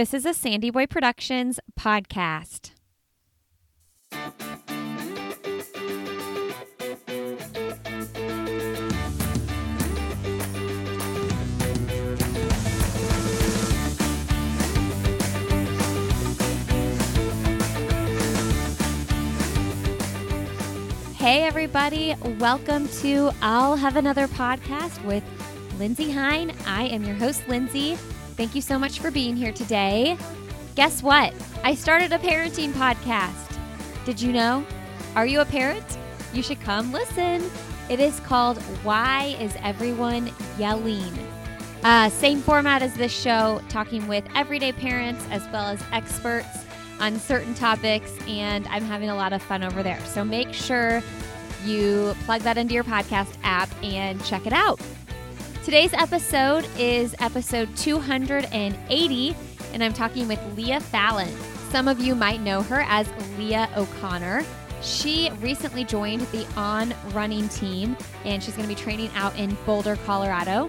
[0.00, 2.70] This is a Sandy Boy Productions podcast.
[21.18, 22.14] Hey, everybody.
[22.38, 25.22] Welcome to I'll Have Another podcast with
[25.78, 26.54] Lindsay Hein.
[26.66, 27.98] I am your host, Lindsay.
[28.40, 30.16] Thank you so much for being here today.
[30.74, 31.34] Guess what?
[31.62, 33.54] I started a parenting podcast.
[34.06, 34.64] Did you know?
[35.14, 35.84] Are you a parent?
[36.32, 37.50] You should come listen.
[37.90, 41.12] It is called Why is Everyone Yelling?
[41.84, 46.64] Uh, same format as this show, talking with everyday parents as well as experts
[46.98, 50.00] on certain topics, and I'm having a lot of fun over there.
[50.06, 51.02] So make sure
[51.66, 54.80] you plug that into your podcast app and check it out.
[55.62, 59.36] Today's episode is episode 280,
[59.74, 61.36] and I'm talking with Leah Falland.
[61.70, 63.06] Some of you might know her as
[63.36, 64.42] Leah O'Connor.
[64.80, 69.54] She recently joined the On Running team, and she's going to be training out in
[69.66, 70.66] Boulder, Colorado.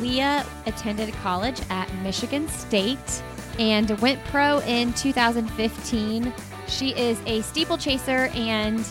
[0.00, 3.22] Leah attended college at Michigan State
[3.58, 6.32] and went pro in 2015.
[6.68, 8.86] She is a steeplechaser and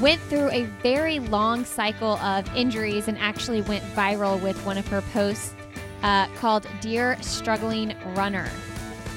[0.00, 4.86] went through a very long cycle of injuries and actually went viral with one of
[4.88, 5.54] her posts
[6.02, 8.48] uh, called Dear Struggling Runner.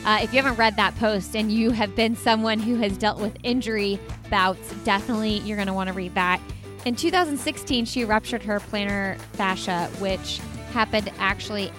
[0.05, 3.19] Uh, if you haven't read that post and you have been someone who has dealt
[3.19, 3.99] with injury
[4.30, 6.39] bouts, definitely you're going to want to read that.
[6.86, 10.39] In 2016, she ruptured her plantar fascia, which
[10.71, 11.71] happened actually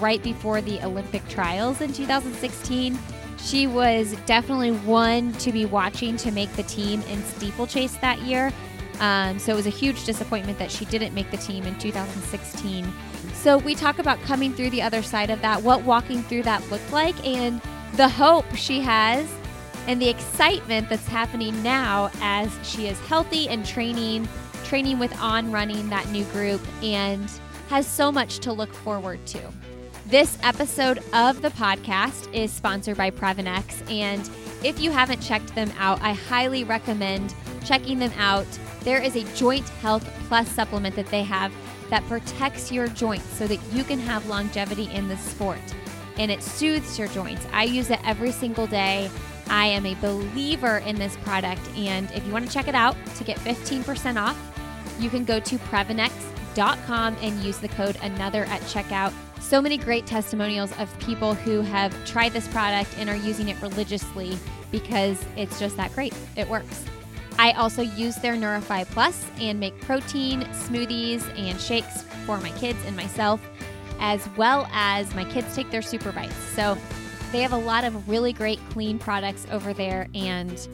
[0.00, 2.96] right before the Olympic trials in 2016.
[3.44, 8.50] She was definitely one to be watching to make the team in steeplechase that year.
[9.00, 12.90] Um, so it was a huge disappointment that she didn't make the team in 2016.
[13.34, 16.68] So we talk about coming through the other side of that, what walking through that
[16.70, 17.60] looked like, and
[17.96, 19.30] the hope she has
[19.86, 24.26] and the excitement that's happening now as she is healthy and training,
[24.64, 27.30] training with On Running, that new group, and
[27.68, 29.40] has so much to look forward to.
[30.06, 34.28] This episode of the podcast is sponsored by Previnex, and
[34.62, 37.34] if you haven't checked them out, I highly recommend
[37.64, 38.46] checking them out.
[38.80, 41.54] There is a joint health plus supplement that they have
[41.88, 45.58] that protects your joints so that you can have longevity in the sport
[46.18, 47.46] and it soothes your joints.
[47.50, 49.10] I use it every single day.
[49.48, 52.94] I am a believer in this product, and if you want to check it out
[53.16, 54.38] to get 15% off,
[55.00, 60.06] you can go to Previnex.com and use the code another at checkout so many great
[60.06, 64.38] testimonials of people who have tried this product and are using it religiously
[64.72, 66.14] because it's just that great.
[66.34, 66.84] It works.
[67.38, 72.78] I also use their Neurify Plus and make protein smoothies and shakes for my kids
[72.86, 73.46] and myself,
[74.00, 76.34] as well as my kids take their super bites.
[76.54, 76.78] So
[77.30, 80.08] they have a lot of really great clean products over there.
[80.14, 80.66] And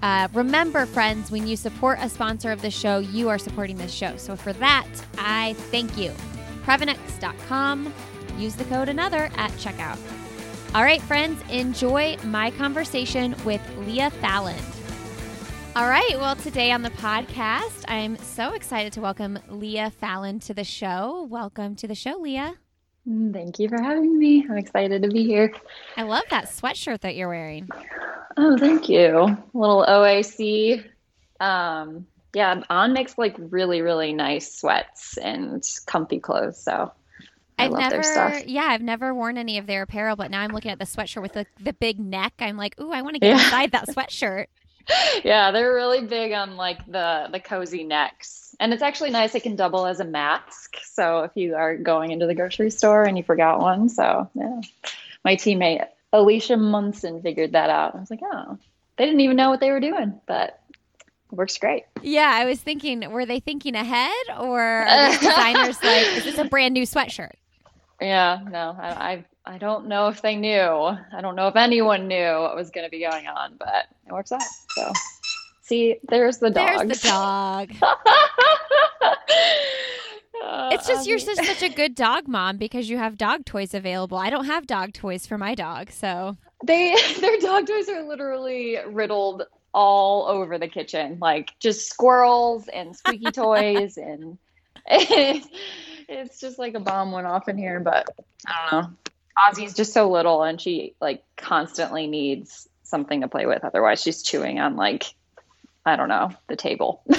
[0.00, 3.92] uh, remember, friends, when you support a sponsor of the show, you are supporting this
[3.92, 4.16] show.
[4.16, 4.86] So for that,
[5.18, 6.12] I thank you.
[6.64, 7.92] Previnex.com
[8.38, 9.98] Use the code another at checkout.
[10.74, 14.62] All right, friends, enjoy my conversation with Leah Falland.
[15.76, 20.54] All right, well, today on the podcast, I'm so excited to welcome Leah Falland to
[20.54, 21.26] the show.
[21.30, 22.54] Welcome to the show, Leah.
[23.06, 24.46] Thank you for having me.
[24.48, 25.52] I'm excited to be here.
[25.96, 27.68] I love that sweatshirt that you're wearing.
[28.36, 29.16] Oh, thank you.
[29.18, 30.84] A little OAC.
[31.40, 36.62] Um, yeah, On makes like really, really nice sweats and comfy clothes.
[36.62, 36.92] So
[37.58, 40.70] I have never, yeah, I've never worn any of their apparel, but now I'm looking
[40.70, 42.32] at the sweatshirt with the, the big neck.
[42.38, 43.44] I'm like, ooh, I want to get yeah.
[43.44, 44.46] inside that sweatshirt.
[45.24, 49.34] yeah, they're really big on like the the cozy necks, and it's actually nice.
[49.34, 50.76] It can double as a mask.
[50.82, 54.60] So if you are going into the grocery store and you forgot one, so yeah,
[55.24, 57.94] my teammate Alicia Monson figured that out.
[57.94, 58.58] I was like, oh,
[58.96, 60.60] they didn't even know what they were doing, but
[61.32, 61.84] works great.
[62.02, 66.44] Yeah, I was thinking, were they thinking ahead, or are designers like, is this a
[66.44, 67.32] brand new sweatshirt?
[68.00, 70.58] Yeah, no, I, I, I don't know if they knew.
[70.58, 74.12] I don't know if anyone knew what was going to be going on, but it
[74.12, 74.42] works out.
[74.70, 74.92] So,
[75.62, 76.88] see, there's the dog.
[76.88, 77.72] There's the dog.
[80.44, 83.44] Uh, it's just you're um, just such a good dog mom because you have dog
[83.44, 84.18] toys available.
[84.18, 88.78] I don't have dog toys for my dog, so they their dog toys are literally
[88.88, 94.38] riddled all over the kitchen, like just squirrels and squeaky toys and
[94.86, 98.08] it's just like a bomb went off in here, but
[98.46, 98.96] I don't know.
[99.38, 103.64] Ozzy's just so little and she like constantly needs something to play with.
[103.64, 105.04] Otherwise, she's chewing on like,
[105.86, 107.02] I don't know, the table.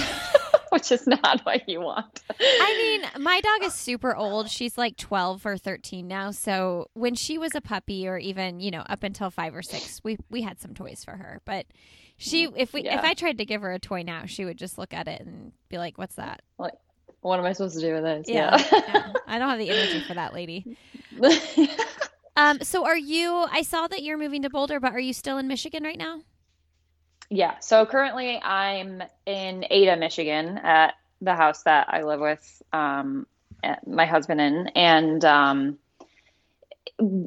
[0.79, 2.21] which is not what you want.
[2.39, 4.49] I mean, my dog is super old.
[4.49, 6.31] She's like 12 or 13 now.
[6.31, 10.01] So when she was a puppy or even, you know, up until 5 or 6,
[10.03, 11.41] we we had some toys for her.
[11.45, 11.67] But
[12.17, 12.97] she if we Yeah.
[12.97, 15.21] if I tried to give her a toy now, she would just look at it
[15.21, 16.73] and be like, "What's that?" Like,
[17.21, 18.27] what am I supposed to do with this?
[18.27, 18.57] Yeah.
[18.71, 19.13] yeah.
[19.27, 20.77] I don't have the energy for that lady.
[22.35, 25.37] Um so are you I saw that you're moving to Boulder, but are you still
[25.37, 26.21] in Michigan right now?
[27.33, 27.57] Yeah.
[27.61, 33.25] So currently I'm in Ada, Michigan at the house that I live with um,
[33.87, 34.67] my husband in.
[34.75, 35.79] And um,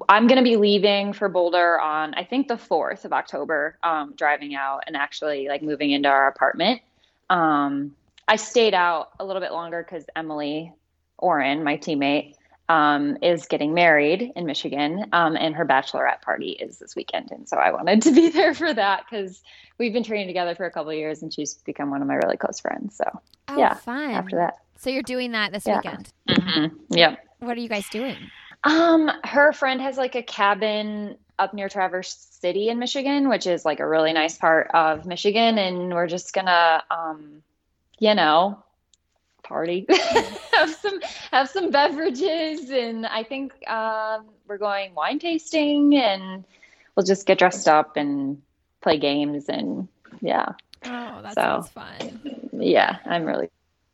[0.08, 4.14] I'm going to be leaving for Boulder on, I think, the 4th of October, um,
[4.16, 6.82] driving out and actually like moving into our apartment.
[7.28, 7.96] Um,
[8.28, 10.72] I stayed out a little bit longer because Emily
[11.18, 12.36] Oren, my teammate,
[12.68, 17.30] um, is getting married in Michigan, um, and her bachelorette party is this weekend.
[17.30, 19.42] And so I wanted to be there for that because
[19.78, 22.14] we've been training together for a couple of years, and she's become one of my
[22.14, 22.96] really close friends.
[22.96, 23.04] So
[23.48, 24.10] Oh, Yeah, fun.
[24.10, 25.76] after that, So you're doing that this Yeah.
[25.76, 26.12] weekend.
[26.90, 27.18] yep.
[27.38, 28.30] What are you guys doing?
[28.64, 33.64] Um, her friend has like a cabin up near Traverse City in Michigan, which is
[33.64, 37.42] like a really nice part of Michigan, and we're just gonna, um,
[37.98, 38.62] you know,
[39.46, 39.86] party,
[40.52, 41.00] have some
[41.30, 46.44] have some beverages, and I think um, we're going wine tasting, and
[46.94, 48.40] we'll just get dressed up and
[48.82, 49.88] play games, and
[50.20, 50.46] yeah,
[50.84, 52.50] Oh, that So- sounds fun.
[52.52, 53.48] yeah, I'm really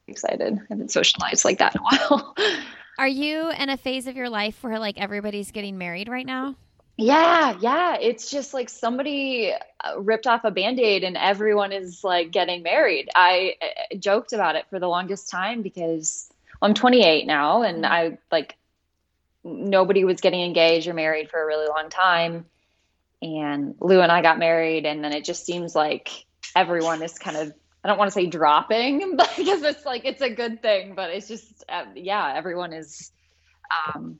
[0.08, 0.58] excited.
[0.58, 2.34] I haven't socialized like that in a while.
[2.98, 6.56] Are you in a phase of your life where like everybody's getting married right now?
[6.96, 7.96] Yeah, yeah.
[8.00, 9.52] It's just like somebody
[9.82, 13.08] uh, ripped off a band-aid and everyone is like getting married.
[13.14, 16.28] I uh, joked about it for the longest time because
[16.60, 18.56] well, I'm 28 now and I like
[19.42, 22.46] nobody was getting engaged or married for a really long time.
[23.22, 26.10] And Lou and I got married and then it just seems like
[26.54, 27.52] everyone is kind of
[27.84, 31.10] I don't want to say dropping but because it's like it's a good thing, but
[31.10, 33.10] it's just uh, yeah, everyone is
[33.86, 34.18] um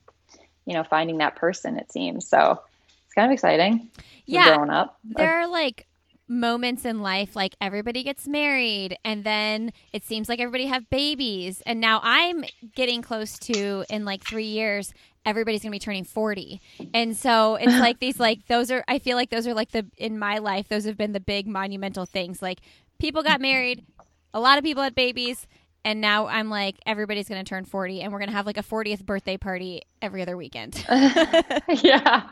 [0.65, 2.27] you know, finding that person, it seems.
[2.27, 2.59] So
[3.05, 3.89] it's kind of exciting.
[4.25, 4.55] Yeah.
[4.55, 4.97] Growing up.
[5.03, 5.87] There are like
[6.27, 11.61] moments in life like everybody gets married and then it seems like everybody have babies
[11.65, 12.45] and now I'm
[12.75, 14.93] getting close to in like 3 years
[15.25, 16.61] everybody's going to be turning 40.
[16.93, 19.85] And so it's like these like those are I feel like those are like the
[19.97, 22.59] in my life those have been the big monumental things like
[22.99, 23.85] people got married,
[24.33, 25.45] a lot of people had babies
[25.85, 28.57] and now I'm like everybody's going to turn 40 and we're going to have like
[28.57, 30.85] a 40th birthday party every other weekend.
[30.89, 32.29] yeah.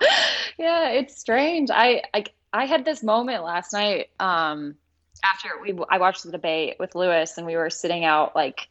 [0.57, 1.69] Yeah, it's strange.
[1.71, 4.75] I like I had this moment last night um
[5.23, 8.67] after we I watched the debate with Lewis and we were sitting out like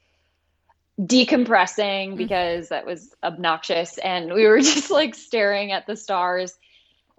[1.00, 6.58] decompressing because that was obnoxious and we were just like staring at the stars.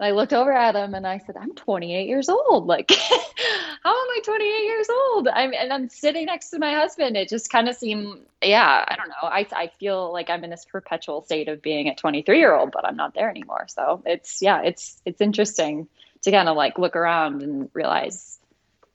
[0.02, 2.66] And I looked over at him and I said, "I'm 28 years old.
[2.66, 2.90] Like
[3.84, 5.28] how am I 28 years old?
[5.28, 7.16] I'm and I'm sitting next to my husband.
[7.16, 9.14] It just kind of seemed yeah, I don't know.
[9.22, 12.72] I I feel like I'm in this perpetual state of being a 23 year old,
[12.72, 13.66] but I'm not there anymore.
[13.68, 15.86] So it's yeah, it's it's interesting
[16.22, 18.40] to kind of like look around and realize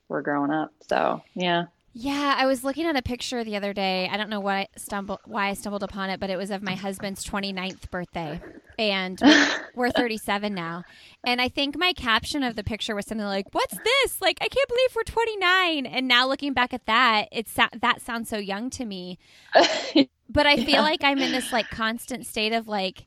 [0.10, 0.74] we're growing up.
[0.90, 1.68] So yeah.
[2.00, 4.08] Yeah, I was looking at a picture the other day.
[4.12, 6.62] I don't know why I stumbled why I stumbled upon it, but it was of
[6.62, 8.44] my husband's 29th birthday.
[8.78, 9.24] And
[9.74, 10.84] we're 37 now.
[11.26, 14.22] And I think my caption of the picture was something like, "What's this?
[14.22, 18.30] Like I can't believe we're 29." And now looking back at that, it's that sounds
[18.30, 19.18] so young to me.
[20.30, 20.84] But I feel Yeah.
[20.84, 23.07] like I'm in this like constant state of like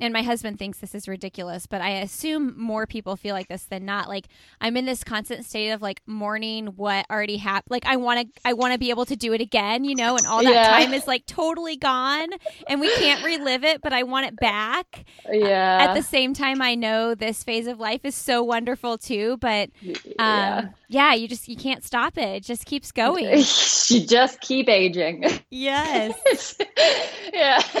[0.00, 3.64] and my husband thinks this is ridiculous, but I assume more people feel like this
[3.64, 4.08] than not.
[4.08, 4.26] Like
[4.60, 7.70] I'm in this constant state of like mourning what already happened.
[7.70, 10.16] Like I want to, I want to be able to do it again, you know,
[10.16, 10.68] and all that Yeah.
[10.70, 12.28] time is like totally gone,
[12.68, 15.04] and we can't relive it, but I want it back.
[15.30, 15.78] yeah.
[15.88, 19.70] At the same time, I know this phase of life is so wonderful too, but
[19.80, 20.58] yeah.
[20.64, 22.28] um, yeah, you just you can't stop it.
[22.36, 23.24] It just keeps going.
[23.24, 25.24] you just keep aging.
[25.50, 26.56] yes.
[27.32, 27.60] yeah.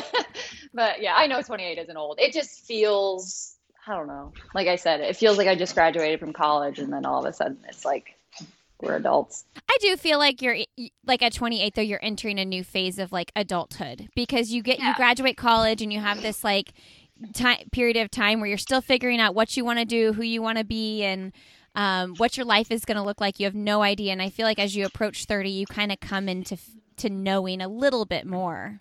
[0.74, 2.18] But yeah, I know 28 isn't old.
[2.20, 3.56] It just feels,
[3.86, 4.32] I don't know.
[4.54, 7.24] Like I said, it feels like I just graduated from college and then all of
[7.24, 8.14] a sudden it's like
[8.80, 9.44] we're adults.
[9.68, 10.58] I do feel like you're
[11.04, 14.78] like at 28 though you're entering a new phase of like adulthood because you get
[14.78, 16.72] you graduate college and you have this like
[17.34, 20.22] time period of time where you're still figuring out what you want to do, who
[20.22, 21.32] you want to be and
[21.74, 23.40] um, what your life is going to look like.
[23.40, 25.98] You have no idea and I feel like as you approach 30 you kind of
[26.00, 28.80] come into f- to knowing a little bit more.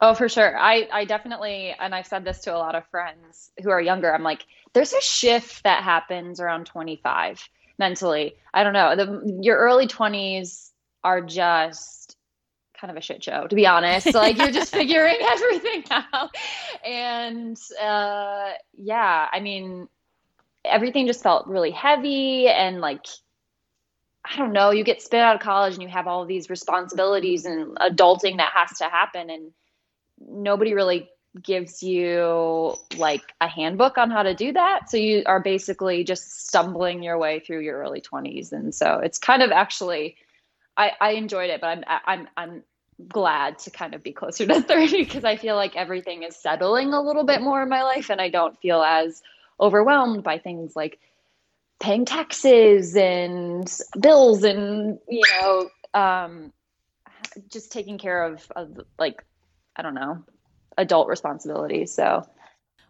[0.00, 0.58] Oh, for sure.
[0.58, 4.12] I, I definitely, and I've said this to a lot of friends who are younger.
[4.12, 7.48] I'm like, there's a shift that happens around 25
[7.78, 8.34] mentally.
[8.52, 8.94] I don't know.
[8.94, 10.70] The, your early 20s
[11.02, 12.16] are just
[12.78, 14.08] kind of a shit show, to be honest.
[14.14, 16.34] Like you're just figuring everything out.
[16.84, 19.88] And uh, yeah, I mean,
[20.64, 23.06] everything just felt really heavy and like,
[24.24, 27.46] I don't know, you get spit out of college and you have all these responsibilities
[27.46, 29.52] and adulting that has to happen and
[30.20, 31.08] nobody really
[31.42, 34.90] gives you like a handbook on how to do that.
[34.90, 38.52] So you are basically just stumbling your way through your early 20s.
[38.52, 40.16] And so it's kind of actually
[40.76, 42.62] I, I enjoyed it, but I'm I'm I'm
[43.08, 46.92] glad to kind of be closer to 30 because I feel like everything is settling
[46.92, 49.22] a little bit more in my life and I don't feel as
[49.60, 50.98] overwhelmed by things like
[51.78, 56.52] paying taxes and bills and you know um,
[57.50, 59.24] just taking care of, of like
[59.76, 60.22] i don't know
[60.78, 61.86] adult responsibility.
[61.86, 62.26] so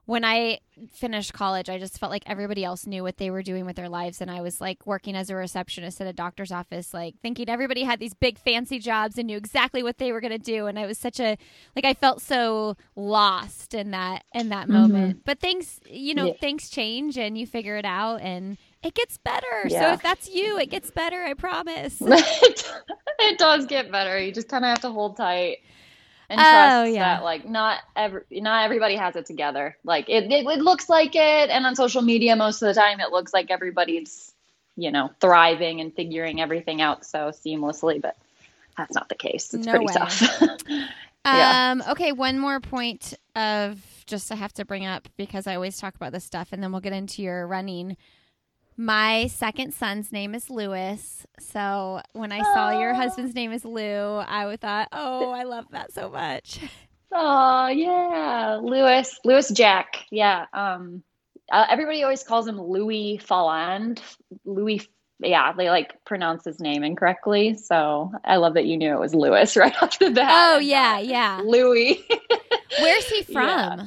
[0.06, 0.60] when I
[0.92, 3.88] finished college, I just felt like everybody else knew what they were doing with their
[3.88, 4.20] lives.
[4.20, 7.82] And I was like working as a receptionist at a doctor's office, like thinking everybody
[7.82, 10.68] had these big fancy jobs and knew exactly what they were going to do.
[10.68, 11.36] And I was such a,
[11.74, 14.74] like, I felt so lost in that, in that mm-hmm.
[14.74, 15.22] moment.
[15.24, 16.34] But things, you know, yeah.
[16.34, 19.66] things change and you figure it out and it gets better.
[19.66, 19.80] Yeah.
[19.80, 21.20] So if that's you, it gets better.
[21.20, 21.96] I promise.
[22.00, 24.20] it does get better.
[24.20, 25.56] You just kind of have to hold tight
[26.28, 27.16] and trust oh, yeah.
[27.16, 29.76] that like not every not everybody has it together.
[29.84, 33.00] Like it, it, it looks like it, and on social media most of the time
[33.00, 34.32] it looks like everybody's
[34.76, 38.16] you know thriving and figuring everything out so seamlessly, but
[38.76, 39.54] that's not the case.
[39.54, 39.92] It's no pretty way.
[39.94, 40.22] tough.
[41.24, 41.72] yeah.
[41.72, 41.82] Um.
[41.90, 42.12] Okay.
[42.12, 46.12] One more point of just I have to bring up because I always talk about
[46.12, 47.96] this stuff, and then we'll get into your running.
[48.76, 51.26] My second son's name is Lewis.
[51.38, 55.92] So when I saw your husband's name is Lou, I thought, oh, I love that
[55.92, 56.60] so much.
[57.12, 60.04] Oh yeah, Lewis, Lewis Jack.
[60.10, 60.46] Yeah.
[60.52, 61.02] Um,
[61.50, 64.02] uh, everybody always calls him Louis Falland.
[64.44, 64.86] Louis,
[65.20, 67.56] yeah, they like pronounce his name incorrectly.
[67.56, 70.28] So I love that you knew it was Lewis right off the bat.
[70.30, 71.40] Oh yeah, yeah.
[71.44, 72.04] Louis.
[72.80, 73.46] Where's he from?
[73.46, 73.86] Yeah.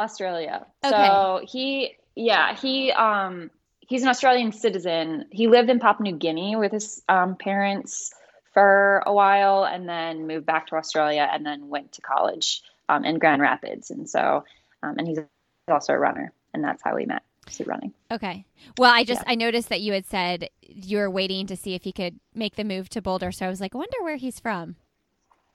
[0.00, 0.66] Australia.
[0.84, 0.96] Okay.
[0.96, 3.50] So he, yeah, he um
[3.88, 5.24] he's an Australian citizen.
[5.32, 8.14] He lived in Papua New Guinea with his um, parents
[8.54, 13.04] for a while and then moved back to Australia and then went to college um,
[13.04, 13.90] in Grand Rapids.
[13.90, 14.44] And so,
[14.82, 15.18] um, and he's
[15.66, 17.22] also a runner, and that's how we met.
[17.50, 17.94] So running.
[18.10, 18.44] Okay.
[18.76, 19.32] Well, I just yeah.
[19.32, 22.56] I noticed that you had said you were waiting to see if he could make
[22.56, 23.32] the move to Boulder.
[23.32, 24.76] So I was like, I wonder where he's from.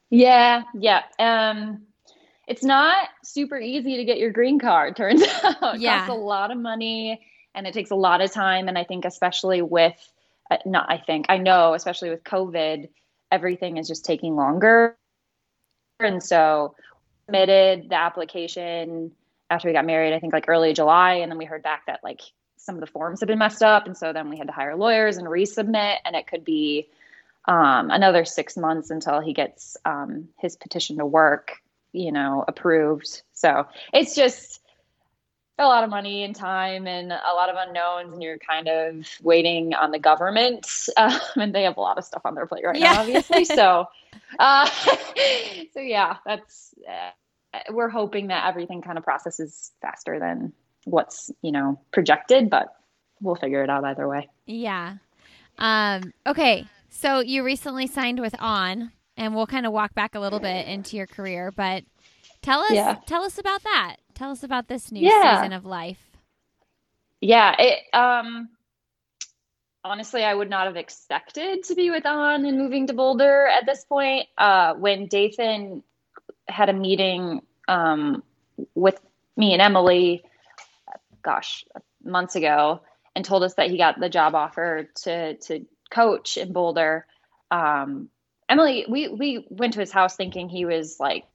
[0.09, 1.03] Yeah, yeah.
[1.19, 1.83] Um,
[2.47, 4.95] it's not super easy to get your green card.
[4.95, 6.07] Turns out, it yeah.
[6.07, 7.21] costs a lot of money
[7.55, 8.67] and it takes a lot of time.
[8.67, 9.95] And i think especially with
[10.51, 12.89] uh, not i think i know especially with covid
[13.31, 14.95] everything is just taking longer.
[15.99, 16.75] And so
[17.25, 19.11] submitted the application
[19.49, 21.15] after we got married i think like early july.
[21.15, 22.21] And then we heard back that like
[22.57, 23.87] some of the forms had been messed up.
[23.87, 25.97] And so then we had to hire lawyers and resubmit.
[26.05, 26.87] And it could be
[27.45, 31.57] um, another six months until he gets um, his petition to work
[31.93, 33.21] you know approved.
[33.33, 34.59] So it's just
[35.59, 39.07] a lot of money and time and a lot of unknowns and you're kind of
[39.21, 40.67] waiting on the government
[40.97, 42.93] um, and they have a lot of stuff on their plate right yeah.
[42.93, 43.45] now obviously.
[43.53, 43.85] So
[44.39, 44.65] uh,
[45.73, 50.53] so yeah that's uh, we're hoping that everything kind of processes faster than
[50.85, 52.75] what's you know projected but
[53.21, 54.29] we'll figure it out either way.
[54.45, 54.95] Yeah.
[55.59, 60.19] Um, okay so you recently signed with on and we'll kind of walk back a
[60.19, 61.83] little bit into your career but
[62.43, 62.97] tell us yeah.
[63.07, 65.37] tell us about that Tell us about this new yeah.
[65.37, 65.99] season of life.
[67.19, 68.49] Yeah, it um
[69.83, 73.65] honestly I would not have expected to be with On and moving to Boulder at
[73.65, 74.27] this point.
[74.37, 75.83] Uh when Dathan
[76.47, 78.23] had a meeting um
[78.75, 78.99] with
[79.35, 80.23] me and Emily
[81.23, 81.65] gosh,
[82.03, 82.81] months ago
[83.15, 87.07] and told us that he got the job offer to to coach in Boulder.
[87.49, 88.09] Um
[88.47, 91.25] Emily, we we went to his house thinking he was like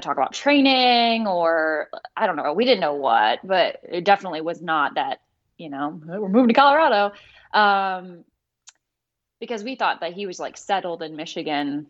[0.00, 2.52] to talk about training or I don't know.
[2.52, 5.20] We didn't know what, but it definitely was not that,
[5.58, 7.12] you know, we're moving to Colorado.
[7.52, 8.24] Um,
[9.38, 11.86] because we thought that he was like settled in Michigan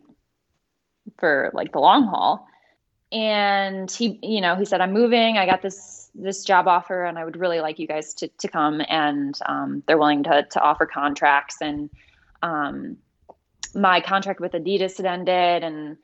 [1.19, 2.47] for like the long haul.
[3.11, 5.37] And he, you know, he said, I'm moving.
[5.37, 8.47] I got this, this job offer and I would really like you guys to, to
[8.47, 8.81] come.
[8.89, 11.57] And, um, they're willing to, to offer contracts.
[11.61, 11.91] And,
[12.41, 12.97] um,
[13.75, 15.97] my contract with Adidas had ended and,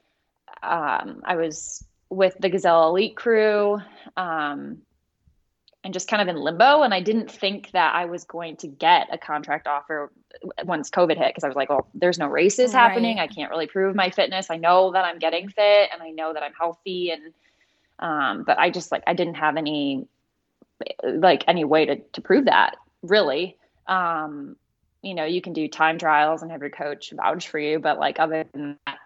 [0.61, 3.79] um, I was with the Gazelle Elite crew
[4.17, 4.79] um,
[5.83, 6.81] and just kind of in limbo.
[6.81, 10.11] And I didn't think that I was going to get a contract offer
[10.63, 12.79] once COVID hit because I was like, well, there's no races right.
[12.79, 13.19] happening.
[13.19, 14.47] I can't really prove my fitness.
[14.49, 17.11] I know that I'm getting fit and I know that I'm healthy.
[17.11, 17.33] And,
[17.99, 20.07] um, but I just like, I didn't have any,
[21.03, 23.57] like, any way to, to prove that really.
[23.87, 24.55] Um,
[25.01, 27.99] you know, you can do time trials and have your coach vouch for you, but
[27.99, 28.98] like, other than that,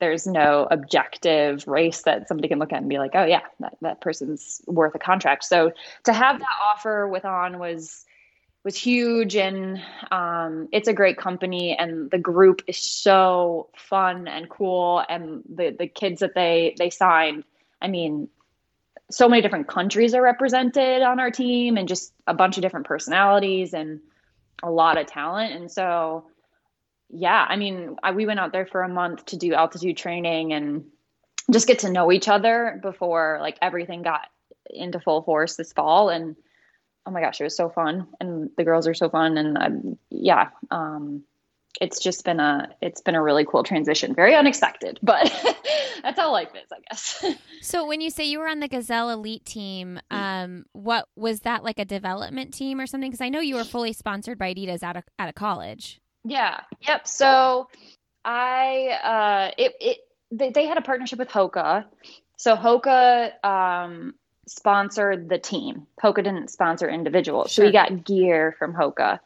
[0.00, 3.76] there's no objective race that somebody can look at and be like, oh yeah, that,
[3.80, 5.44] that person's worth a contract.
[5.44, 5.72] So
[6.04, 8.04] to have that offer with on was
[8.64, 9.34] was huge.
[9.34, 15.04] And um, it's a great company and the group is so fun and cool.
[15.08, 17.44] And the the kids that they they signed
[17.80, 18.28] i mean
[19.10, 22.86] so many different countries are represented on our team and just a bunch of different
[22.86, 24.00] personalities and
[24.62, 25.52] a lot of talent.
[25.52, 26.24] And so
[27.12, 30.52] yeah i mean I, we went out there for a month to do altitude training
[30.52, 30.84] and
[31.52, 34.22] just get to know each other before like everything got
[34.70, 36.36] into full force this fall and
[37.06, 39.98] oh my gosh, it was so fun, and the girls are so fun, and um,
[40.10, 41.22] yeah, um,
[41.80, 45.24] it's just been a it's been a really cool transition, very unexpected, but
[46.02, 47.24] that's how life is, I guess.
[47.60, 51.64] so when you say you were on the Gazelle Elite team, um, what was that
[51.64, 53.10] like a development team or something?
[53.10, 56.00] Because I know you were fully sponsored by Adidas out of out of college.
[56.24, 56.60] Yeah.
[56.86, 57.06] Yep.
[57.06, 57.68] So
[58.24, 59.98] I uh, it it
[60.30, 61.84] they, they had a partnership with Hoka.
[62.36, 64.14] So Hoka um,
[64.46, 65.86] sponsored the team.
[66.02, 67.50] Hoka didn't sponsor individuals.
[67.50, 67.64] Sure.
[67.64, 69.20] So we got gear from Hoka.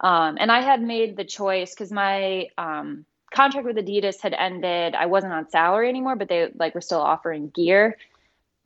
[0.00, 4.94] Um, and I had made the choice because my um, contract with Adidas had ended.
[4.94, 7.96] I wasn't on salary anymore, but they like were still offering gear.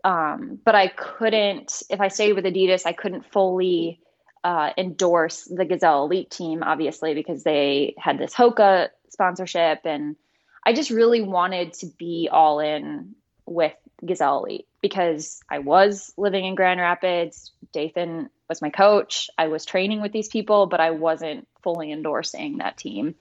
[0.05, 4.01] Um, but I couldn't, if I stayed with Adidas, I couldn't fully
[4.45, 9.81] uh, endorse the Gazelle Elite team, obviously, because they had this Hoka sponsorship.
[9.85, 10.17] And
[10.65, 13.15] I just really wanted to be all in
[13.47, 17.53] with Gazelle Elite because I was living in Grand Rapids.
[17.73, 19.31] Dathan was my coach.
[19.39, 23.15] I was training with these people, but I wasn't fully endorsing that team.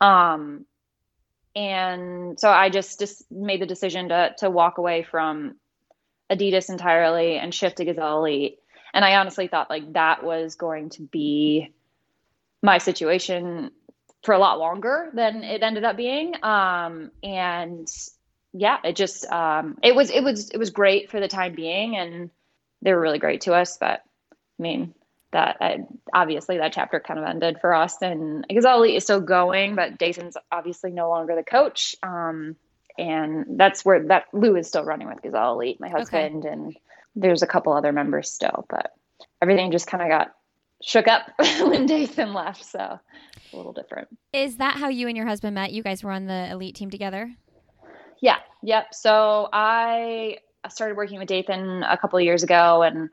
[0.00, 0.66] Um,
[1.56, 5.54] and so I just just made the decision to to walk away from
[6.30, 8.58] Adidas entirely and shift to Gazelle Elite.
[8.94, 11.72] And I honestly thought like that was going to be
[12.62, 13.72] my situation
[14.22, 16.34] for a lot longer than it ended up being.
[16.42, 17.86] Um, and
[18.52, 21.96] yeah, it just um, it was it was it was great for the time being,
[21.96, 22.30] and
[22.82, 23.76] they were really great to us.
[23.76, 24.94] But I mean,
[25.32, 25.78] that uh,
[26.14, 30.36] obviously that chapter kind of ended for us, and Elite is still going, but Dathan's
[30.52, 31.96] obviously no longer the coach.
[32.02, 32.54] Um,
[32.98, 36.48] and that's where that Lou is still running with Gazelle Elite, my husband, okay.
[36.48, 36.76] and
[37.16, 38.92] there's a couple other members still, but
[39.42, 40.34] everything just kind of got
[40.82, 44.08] shook up when Dathan left, so a little different.
[44.32, 45.72] Is that how you and your husband met?
[45.72, 47.32] You guys were on the elite team together?
[48.20, 48.38] Yeah.
[48.62, 48.94] Yep.
[48.94, 50.38] So I
[50.70, 53.10] started working with Dathan a couple of years ago and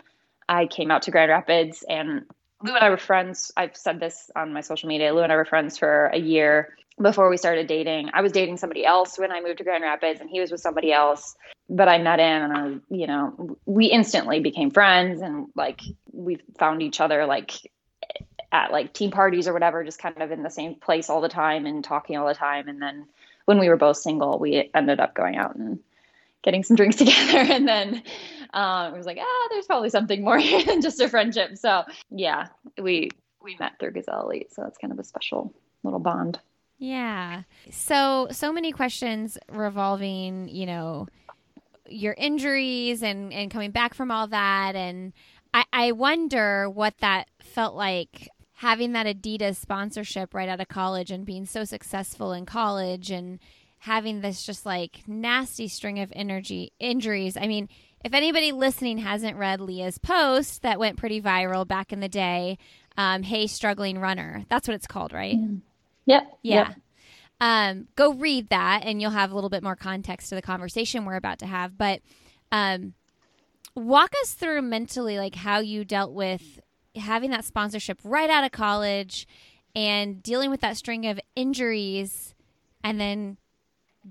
[0.48, 2.26] I came out to Grand Rapids and
[2.64, 3.52] Lou and I were friends.
[3.58, 5.14] I've said this on my social media.
[5.14, 8.10] Lou and I were friends for a year before we started dating.
[8.14, 10.62] I was dating somebody else when I moved to Grand Rapids and he was with
[10.62, 11.36] somebody else.
[11.70, 16.40] But I met him and I, you know, we instantly became friends and like we
[16.58, 17.52] found each other like
[18.52, 21.30] at like team parties or whatever, just kind of in the same place all the
[21.30, 22.68] time and talking all the time.
[22.68, 23.08] And then
[23.46, 25.80] when we were both single, we ended up going out and
[26.44, 27.40] getting some drinks together.
[27.40, 28.04] And then
[28.54, 31.58] um, it was like, ah, there's probably something more here than just a friendship.
[31.58, 36.00] So yeah, we we met through Gazelle Elite, so that's kind of a special little
[36.00, 36.40] bond.
[36.82, 37.44] Yeah.
[37.70, 41.08] So so many questions revolving, you know,
[41.88, 45.14] your injuries and and coming back from all that, and
[45.54, 51.12] I I wonder what that felt like having that Adidas sponsorship right out of college
[51.12, 53.38] and being so successful in college and
[53.78, 57.38] having this just like nasty string of energy injuries.
[57.38, 57.70] I mean,
[58.04, 62.58] if anybody listening hasn't read Leah's post that went pretty viral back in the day,
[62.98, 65.38] um, "Hey, struggling runner," that's what it's called, right?
[65.38, 65.62] Mm.
[66.06, 66.38] Yep.
[66.42, 66.56] Yeah.
[66.68, 66.76] Yep.
[67.40, 71.06] Um, go read that, and you'll have a little bit more context to the conversation
[71.06, 71.78] we're about to have.
[71.78, 72.02] But
[72.52, 72.94] um,
[73.76, 76.60] walk us through mentally, like how you dealt with
[76.96, 79.28] having that sponsorship right out of college
[79.76, 82.36] and dealing with that string of injuries
[82.84, 83.38] and then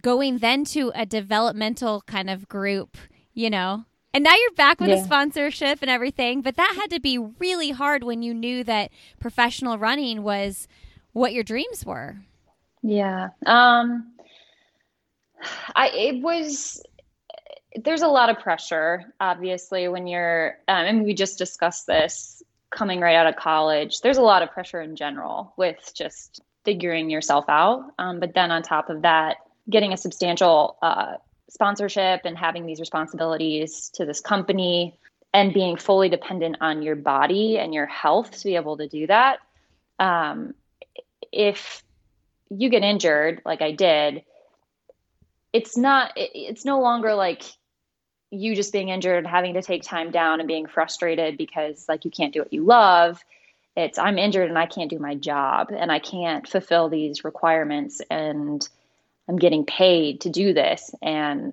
[0.03, 2.97] going then to a developmental kind of group,
[3.35, 3.85] you know.
[4.13, 4.97] And now you're back with yeah.
[4.97, 8.91] a sponsorship and everything, but that had to be really hard when you knew that
[9.21, 10.67] professional running was
[11.13, 12.17] what your dreams were.
[12.83, 13.31] Yeah.
[13.47, 14.13] Um
[15.75, 16.83] I it was
[17.77, 23.01] there's a lot of pressure obviously when you're um, and we just discussed this coming
[23.01, 27.45] right out of college, there's a lot of pressure in general with just figuring yourself
[27.49, 27.93] out.
[27.99, 31.15] Um, but then on top of that, getting a substantial uh,
[31.49, 34.97] sponsorship and having these responsibilities to this company
[35.33, 39.07] and being fully dependent on your body and your health to be able to do
[39.07, 39.39] that.
[39.99, 40.55] Um,
[41.33, 41.83] if
[42.51, 44.25] you get injured, like I did,
[45.53, 47.43] it's not, it, it's no longer like
[48.31, 52.05] you just being injured and having to take time down and being frustrated because like
[52.05, 53.23] you can't do what you love.
[53.77, 58.03] It's i'm injured and i can't do my job and i can't fulfill these requirements
[58.11, 58.69] and
[59.29, 61.53] i'm getting paid to do this and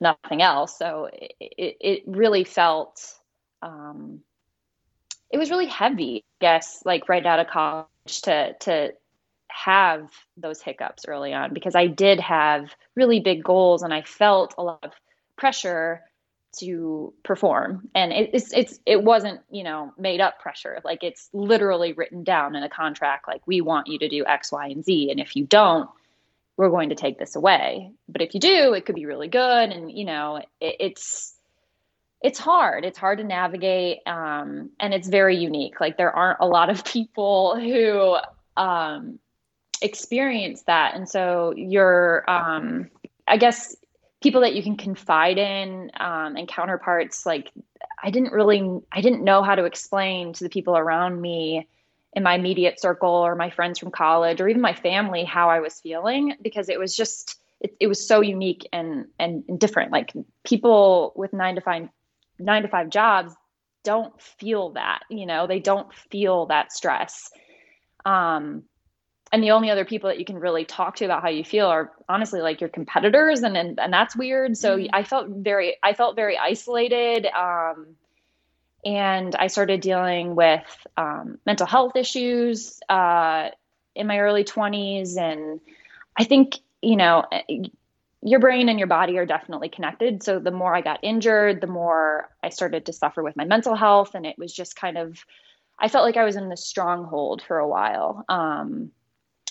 [0.00, 0.78] nothing else.
[0.78, 3.14] So it, it really felt
[3.62, 4.20] um,
[5.30, 8.92] it was really heavy, I guess, like right out of college to to
[9.48, 14.54] have those hiccups early on because I did have really big goals and I felt
[14.58, 14.92] a lot of
[15.36, 16.02] pressure
[16.58, 17.88] to perform.
[17.94, 20.80] And it, it's it's it wasn't you know made up pressure.
[20.84, 24.52] Like it's literally written down in a contract like we want you to do x
[24.52, 25.10] y and z.
[25.10, 25.88] And if you don't
[26.56, 27.92] we're going to take this away.
[28.08, 29.70] But if you do it could be really good.
[29.70, 31.34] And you know it, it's
[32.26, 32.84] it's hard.
[32.84, 35.80] It's hard to navigate um, and it's very unique.
[35.80, 38.16] Like there aren't a lot of people who
[38.60, 39.20] um,
[39.80, 40.96] experience that.
[40.96, 42.90] And so you're um,
[43.28, 43.76] i guess
[44.22, 47.50] people that you can confide in um, and counterparts like
[48.02, 51.68] i didn't really i didn't know how to explain to the people around me
[52.12, 55.58] in my immediate circle or my friends from college or even my family how i
[55.58, 59.92] was feeling because it was just it, it was so unique and, and different.
[59.92, 60.12] Like
[60.44, 61.88] people with nine to five
[62.38, 63.34] nine to five jobs
[63.84, 67.30] don't feel that you know they don't feel that stress.
[68.04, 68.64] Um
[69.32, 71.66] and the only other people that you can really talk to about how you feel
[71.66, 74.56] are honestly like your competitors and and, and that's weird.
[74.56, 74.94] So mm-hmm.
[74.94, 77.96] i felt very i felt very isolated um,
[78.84, 80.64] and i started dealing with
[80.96, 83.50] um, mental health issues uh,
[83.94, 85.60] in my early 20s and
[86.16, 87.24] i think you know
[88.26, 90.20] your brain and your body are definitely connected.
[90.22, 93.76] So the more i got injured the more i started to suffer with my mental
[93.76, 94.14] health.
[94.14, 95.24] And it was just kind of
[95.78, 98.24] i felt like i was in this stronghold for a while.
[98.28, 98.90] Um,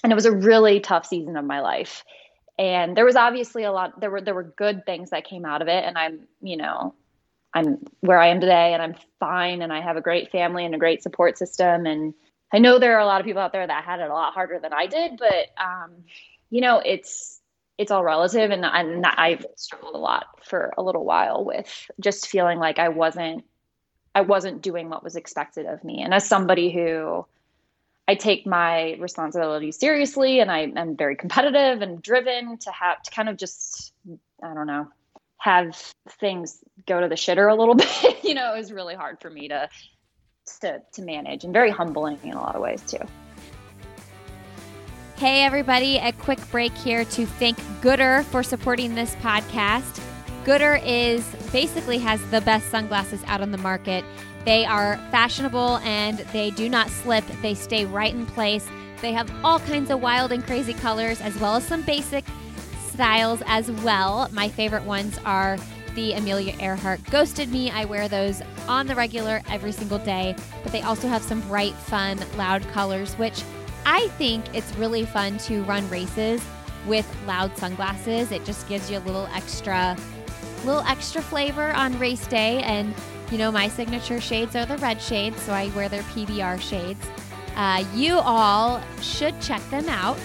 [0.04, 2.04] and it was a really tough season of my life.
[2.60, 5.62] And there was obviously a lot there were there were good things that came out
[5.62, 5.84] of it.
[5.86, 6.94] And i'm you know
[7.54, 9.62] i'm where i am today and i'm fine.
[9.62, 11.86] And i have a great family and a great support system.
[11.86, 12.14] And
[12.52, 14.34] i know there are a lot of people out there that had it a lot
[14.34, 15.92] harder than i did but um,
[16.50, 17.42] you know it's
[17.78, 22.28] it's all relative and, and i've struggled a lot for a little while with just
[22.28, 23.44] feeling like i wasn't
[24.14, 27.26] i wasn't doing what was expected of me and as somebody who
[28.08, 33.12] I take my responsibilities seriously and I am very competitive and driven to have to
[33.12, 33.94] kind of just
[34.44, 34.88] I don't know
[35.38, 38.24] have things go to the shitter a little bit.
[38.24, 39.70] you know, it was really hard for me to
[40.62, 43.00] to to manage and very humbling in a lot of ways too.
[45.18, 50.02] Hey everybody, a quick break here to thank Goodr for supporting this podcast.
[50.44, 54.04] Goodr is basically has the best sunglasses out on the market.
[54.44, 58.68] They are fashionable and they do not slip, they stay right in place.
[59.00, 62.26] They have all kinds of wild and crazy colors, as well as some basic
[62.90, 64.28] styles as well.
[64.34, 65.58] My favorite ones are
[65.96, 67.72] the Amelia Earhart Ghosted Me.
[67.72, 71.74] I wear those on the regular every single day, but they also have some bright,
[71.74, 73.44] fun, loud colors, which
[73.86, 76.44] I think it's really fun to run races
[76.86, 78.32] with loud sunglasses.
[78.32, 79.96] It just gives you a little extra
[80.64, 82.94] little extra flavor on race day and
[83.32, 87.06] you know, my signature shades are the red shades, so I wear their PBR shades.
[87.56, 90.20] Uh, you all should check them out.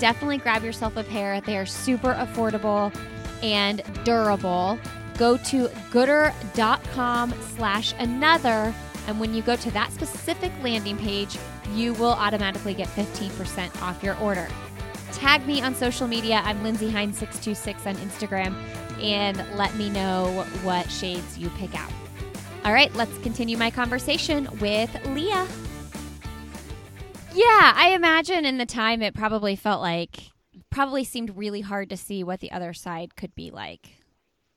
[0.00, 1.40] Definitely grab yourself a pair.
[1.40, 2.94] They are super affordable
[3.42, 4.78] and durable.
[5.18, 8.74] Go to goodr.com slash another.
[9.06, 11.38] And when you go to that specific landing page,
[11.70, 14.48] you will automatically get 15% off your order.
[15.12, 16.40] Tag me on social media.
[16.44, 18.54] I'm Lindsay Hein626 on Instagram
[19.00, 21.90] and let me know what shades you pick out.
[22.64, 25.46] All right, let's continue my conversation with Leah.
[27.34, 30.30] Yeah, I imagine in the time it probably felt like,
[30.70, 33.88] probably seemed really hard to see what the other side could be like.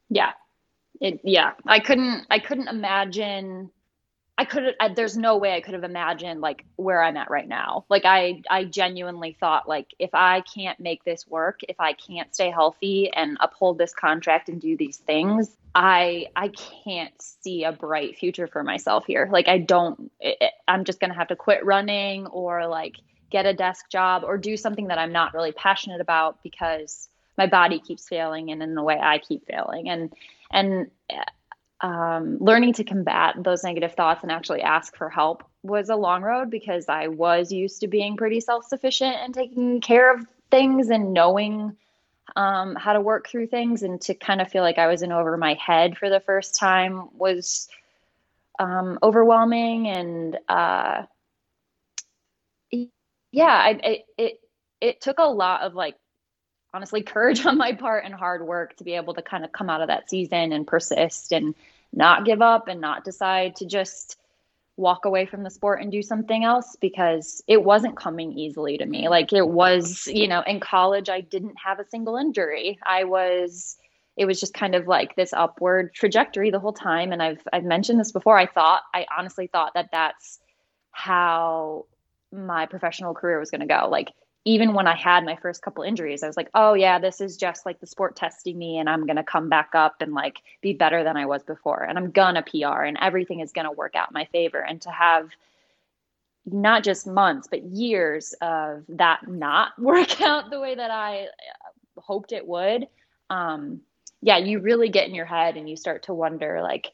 [0.10, 0.32] Yeah.
[1.02, 1.52] It, yeah.
[1.65, 3.72] I couldn't, I couldn't imagine
[4.38, 7.86] I could there's no way I could have imagined like where I'm at right now.
[7.89, 12.34] Like I I genuinely thought like if I can't make this work, if I can't
[12.34, 17.71] stay healthy and uphold this contract and do these things, I I can't see a
[17.71, 19.30] bright future for myself here.
[19.32, 22.98] Like I don't it, I'm just going to have to quit running or like
[23.32, 27.48] get a desk job or do something that I'm not really passionate about because my
[27.48, 30.13] body keeps failing and in the way I keep failing and
[30.52, 30.91] and
[31.82, 36.22] um, learning to combat those negative thoughts and actually ask for help was a long
[36.22, 40.90] road because I was used to being pretty self sufficient and taking care of things
[40.90, 41.76] and knowing
[42.36, 43.84] um, how to work through things.
[43.84, 46.56] And to kind of feel like I was in over my head for the first
[46.56, 47.68] time was
[48.58, 49.88] um, overwhelming.
[49.88, 51.04] And uh,
[53.32, 54.40] yeah, I, it, it,
[54.80, 55.96] it took a lot of like
[56.76, 59.70] honestly courage on my part and hard work to be able to kind of come
[59.70, 61.56] out of that season and persist and
[61.94, 64.18] not give up and not decide to just
[64.78, 68.86] walk away from the sport and do something else because it wasn't coming easily to
[68.86, 69.08] me.
[69.08, 72.78] Like it was, you know, in college, I didn't have a single injury.
[72.86, 73.78] I was,
[74.18, 77.14] it was just kind of like this upward trajectory the whole time.
[77.14, 78.38] And I've I've mentioned this before.
[78.38, 80.40] I thought I honestly thought that that's
[80.92, 81.86] how
[82.34, 83.88] my professional career was going to go.
[83.90, 84.12] Like
[84.45, 87.36] even when I had my first couple injuries, I was like, oh yeah, this is
[87.36, 90.41] just like the sport testing me, and I'm going to come back up and like
[90.62, 93.71] be better than I was before, and I'm gonna PR, and everything is going to
[93.71, 94.60] work out in my favor.
[94.60, 95.29] And to have
[96.45, 102.01] not just months, but years of that not work out the way that I uh,
[102.01, 102.88] hoped it would.
[103.31, 103.81] Um,
[104.21, 106.91] yeah, you really get in your head and you start to wonder, like,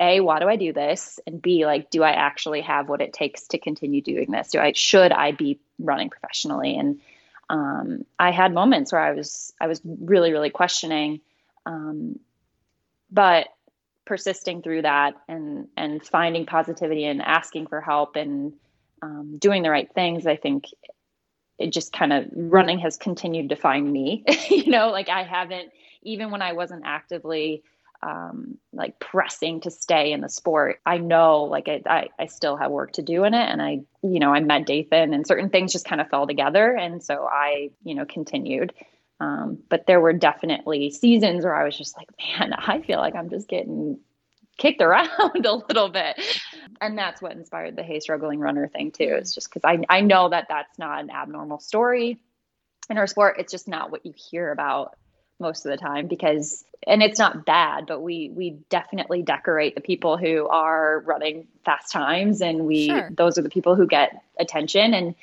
[0.00, 1.20] a why do i do this?
[1.26, 4.50] And b like do i actually have what it takes to continue doing this?
[4.50, 6.76] Do i should i be running professionally?
[6.76, 7.00] And
[7.50, 11.20] um, i had moments where i was i was really really questioning
[11.66, 12.18] um,
[13.10, 13.48] but
[14.04, 18.54] persisting through that and and finding positivity and asking for help and
[19.02, 20.66] um, doing the right things i think
[21.58, 24.24] it just kind of running has continued to find me.
[24.50, 25.70] You know like i haven't
[26.02, 27.62] even when i wasn't actively
[28.04, 30.80] um, like pressing to stay in the sport.
[30.84, 33.48] I know like I, I, I, still have work to do in it.
[33.48, 36.72] And I, you know, I met Dathan and certain things just kind of fell together.
[36.72, 38.74] And so I, you know, continued.
[39.20, 43.14] Um, but there were definitely seasons where I was just like, man, I feel like
[43.14, 43.98] I'm just getting
[44.58, 45.08] kicked around
[45.46, 46.20] a little bit.
[46.82, 49.14] And that's what inspired the Hey Struggling Runner thing too.
[49.18, 52.20] It's just because I, I know that that's not an abnormal story
[52.90, 53.36] in our sport.
[53.38, 54.98] It's just not what you hear about
[55.38, 59.80] most of the time because and it's not bad but we we definitely decorate the
[59.80, 63.10] people who are running fast times and we sure.
[63.16, 65.14] those are the people who get attention and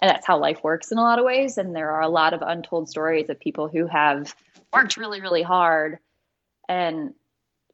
[0.00, 2.34] and that's how life works in a lot of ways and there are a lot
[2.34, 4.34] of untold stories of people who have
[4.72, 5.98] worked really really hard
[6.68, 7.14] and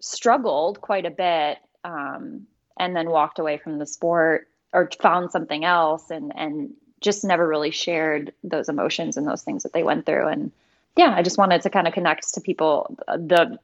[0.01, 2.47] struggled quite a bit um,
[2.79, 7.47] and then walked away from the sport or found something else and and just never
[7.47, 10.51] really shared those emotions and those things that they went through and
[10.99, 13.57] yeah, I just wanted to kind of connect to people, the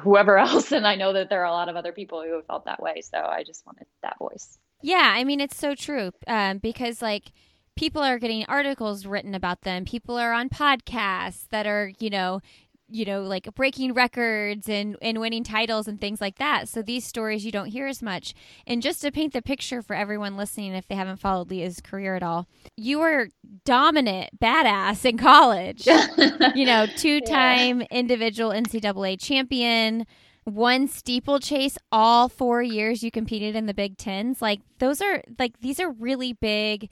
[0.00, 2.46] whoever else, and I know that there are a lot of other people who have
[2.46, 3.02] felt that way.
[3.02, 4.56] So I just wanted that voice.
[4.80, 7.32] Yeah, I mean it's so true um, because like
[7.76, 9.84] people are getting articles written about them.
[9.84, 12.40] People are on podcasts that are you know
[12.90, 16.68] you know like breaking records and and winning titles and things like that.
[16.68, 18.34] So these stories you don't hear as much.
[18.66, 22.16] And just to paint the picture for everyone listening if they haven't followed leah's career
[22.16, 23.28] at all you were
[23.64, 25.86] dominant badass in college.
[26.54, 27.86] You know two-time yeah.
[27.90, 30.06] individual ncaa champion
[30.44, 34.42] one steeplechase all four years you competed in the big tens.
[34.42, 36.88] Like those are like these are really big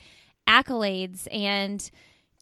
[0.48, 1.26] accolades.
[1.32, 1.90] And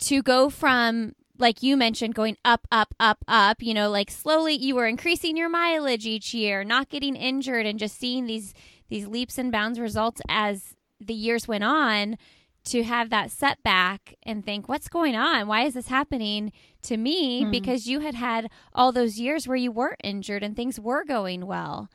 [0.00, 4.54] to go from like you mentioned, going up, up, up, up, you know, like slowly
[4.54, 8.54] you were increasing your mileage each year, not getting injured and just seeing these
[8.88, 12.16] these leaps and bounds results as the years went on
[12.64, 17.42] to have that setback and think what's going on why is this happening to me
[17.42, 17.50] mm-hmm.
[17.50, 21.46] because you had had all those years where you were injured and things were going
[21.46, 21.88] well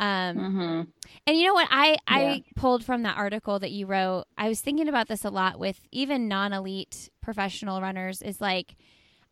[0.00, 0.82] um, mm-hmm.
[1.26, 4.24] And you know what I I pulled from that article that you wrote.
[4.38, 8.22] I was thinking about this a lot with even non-elite professional runners.
[8.22, 8.76] Is like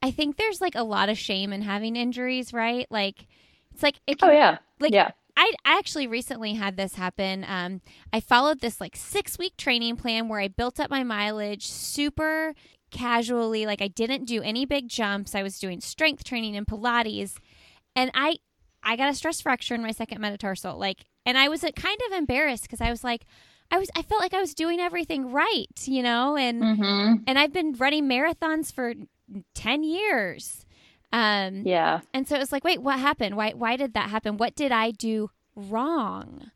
[0.02, 2.86] I think there's like a lot of shame in having injuries, right?
[2.90, 3.26] Like
[3.72, 5.10] it's like it oh, can, oh yeah like yeah.
[5.36, 7.44] I, I actually recently had this happen.
[7.46, 7.80] Um,
[8.12, 12.54] I followed this like six week training plan where I built up my mileage super
[12.90, 13.66] casually.
[13.66, 15.34] Like I didn't do any big jumps.
[15.34, 17.36] I was doing strength training and Pilates.
[17.94, 18.38] And I
[18.82, 20.78] I got a stress fracture in my second metatarsal.
[20.78, 23.24] Like, and I was uh, kind of embarrassed because I was like,
[23.70, 27.14] I was, I felt like I was doing everything right, you know, and mm-hmm.
[27.26, 28.94] and I've been running marathons for
[29.54, 30.64] ten years.
[31.12, 32.00] Um, yeah.
[32.12, 33.36] And so it was like, wait, what happened?
[33.36, 34.36] Why, why did that happen?
[34.36, 36.50] What did I do wrong?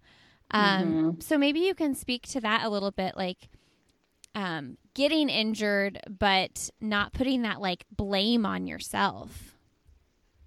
[0.50, 1.20] Um, mm-hmm.
[1.20, 3.48] so maybe you can speak to that a little bit, like,
[4.34, 9.56] um, getting injured, but not putting that like blame on yourself.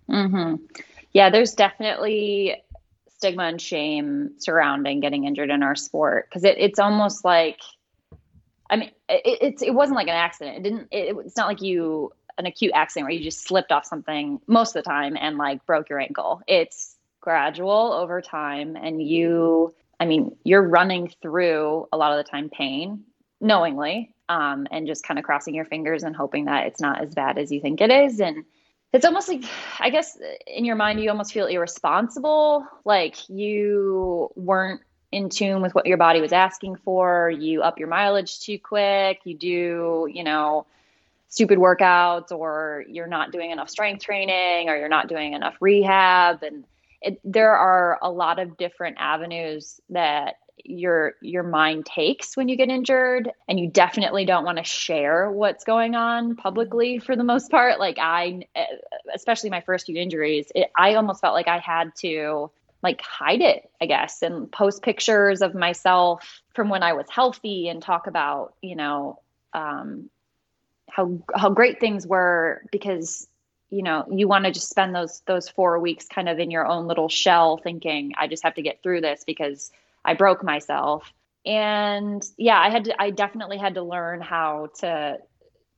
[0.07, 0.55] Hmm.
[1.13, 2.61] Yeah, there's definitely
[3.17, 7.59] stigma and shame surrounding getting injured in our sport because it, it's almost like,
[8.69, 10.57] I mean, it, it's it wasn't like an accident.
[10.57, 10.87] It didn't.
[10.91, 14.75] It, it's not like you an acute accident where you just slipped off something most
[14.75, 16.41] of the time and like broke your ankle.
[16.47, 19.73] It's gradual over time, and you.
[19.97, 23.05] I mean, you're running through a lot of the time pain
[23.39, 27.13] knowingly um, and just kind of crossing your fingers and hoping that it's not as
[27.13, 28.19] bad as you think it is.
[28.19, 28.43] And
[28.95, 29.43] it's almost like
[29.79, 34.81] i guess in your mind you almost feel irresponsible like you weren't
[35.15, 37.29] in tune with what your body was asking for.
[37.29, 39.21] You up your mileage too quick.
[39.23, 40.67] You do you know
[41.29, 46.43] stupid workouts or you're not doing enough strength training or you're not doing enough rehab.
[46.43, 46.65] And
[47.01, 52.55] it, there are a lot of different avenues that your your mind takes when you
[52.55, 57.23] get injured and you definitely don't want to share what's going on publicly for the
[57.23, 57.79] most part.
[57.79, 58.47] Like i
[59.13, 62.49] especially my first few injuries it, i almost felt like i had to
[62.81, 67.67] like hide it i guess and post pictures of myself from when i was healthy
[67.67, 69.19] and talk about you know
[69.53, 70.09] um,
[70.89, 73.27] how how great things were because
[73.69, 76.65] you know you want to just spend those those four weeks kind of in your
[76.65, 79.71] own little shell thinking i just have to get through this because
[80.05, 81.11] i broke myself.
[81.45, 85.17] And yeah i had to i definitely had to learn how to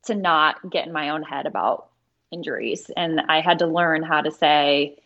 [0.06, 1.90] to not get in my own head about
[2.32, 2.90] injuries.
[2.96, 4.98] And i had to learn how to say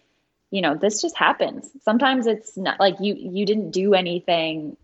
[0.52, 1.70] you know this just happens.
[1.84, 4.78] Sometimes it's not like you you didn't do anything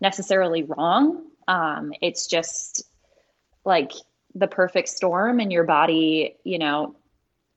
[0.00, 1.22] necessarily wrong.
[1.46, 2.84] Um it's just
[3.64, 3.92] like
[4.34, 6.96] the perfect storm and your body you know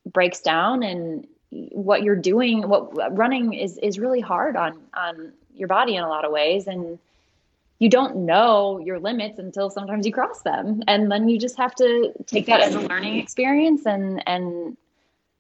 [0.06, 1.28] breaks down and
[1.72, 6.10] what you're doing what running is is really hard on on your body in a
[6.10, 7.00] lot of ways and
[7.80, 11.76] you don't know your limits until sometimes you cross them and then you just have
[11.76, 14.78] to take that as a learning experience and and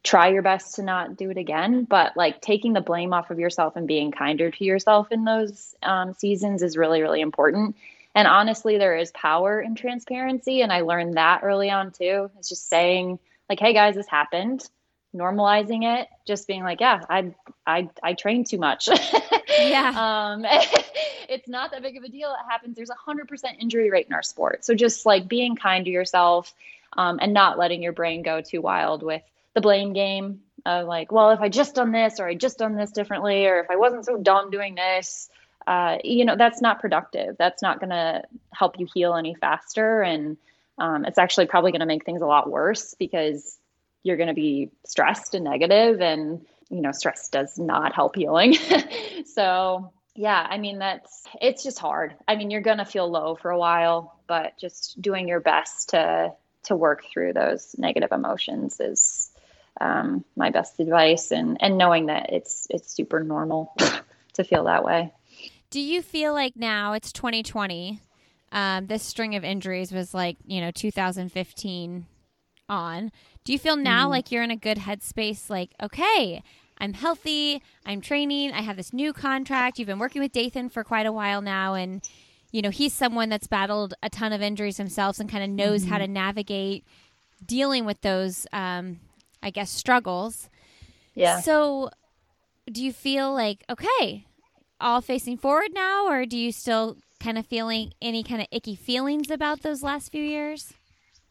[0.04, 3.39] try your best to not do it again but like taking the blame off of
[3.39, 7.75] yourself and being kinder to yourself in those um, seasons is really really important
[8.13, 12.49] and honestly there is power in transparency and i learned that early on too it's
[12.49, 13.17] just saying
[13.49, 14.67] like, hey guys, this happened.
[15.15, 17.34] Normalizing it, just being like, yeah, I
[17.65, 18.89] I I train too much.
[19.60, 19.91] yeah.
[19.96, 20.46] Um,
[21.30, 22.32] it's not that big of a deal.
[22.32, 22.76] It happens.
[22.76, 24.65] There's a hundred percent injury rate in our sport.
[24.65, 26.54] So just like being kind to yourself,
[26.98, 29.22] um, and not letting your brain go too wild with
[29.54, 32.76] the blame game of like, well, if I just done this or I just done
[32.76, 35.30] this differently, or if I wasn't so dumb doing this,
[35.68, 37.36] uh, you know, that's not productive.
[37.38, 40.02] That's not going to help you heal any faster.
[40.02, 40.38] And
[40.78, 43.58] um, it's actually probably going to make things a lot worse because
[44.04, 48.56] you're going to be stressed and negative and you know stress does not help healing.
[49.25, 52.15] So yeah i mean that's it's just hard.
[52.28, 55.89] I mean you're going to feel low for a while but just doing your best
[55.89, 59.32] to to work through those negative emotions is
[59.80, 63.73] um, my best advice and and knowing that it's it's super normal
[64.34, 65.12] to feel that way.
[65.69, 67.99] Do you feel like now it's 2020
[68.51, 72.06] um, this string of injuries was like you know 2015
[72.69, 73.12] on.
[73.43, 74.12] Do you feel now mm.
[74.12, 75.49] like you're in a good headspace?
[75.49, 76.41] Like, okay,
[76.78, 79.80] I'm healthy, I'm training, I have this new contract.
[79.80, 82.08] You've been working with Dathan for quite a while now, and
[82.51, 85.82] you know he's someone that's battled a ton of injuries himself and kind of knows
[85.82, 85.91] mm-hmm.
[85.91, 86.86] how to navigate
[87.45, 88.99] dealing with those, um,
[89.41, 90.49] I guess, struggles.
[91.13, 91.39] Yeah.
[91.41, 91.89] So,
[92.71, 94.25] do you feel like okay,
[94.82, 98.75] all facing forward now, or do you still kind of feeling any kind of icky
[98.75, 100.73] feelings about those last few years?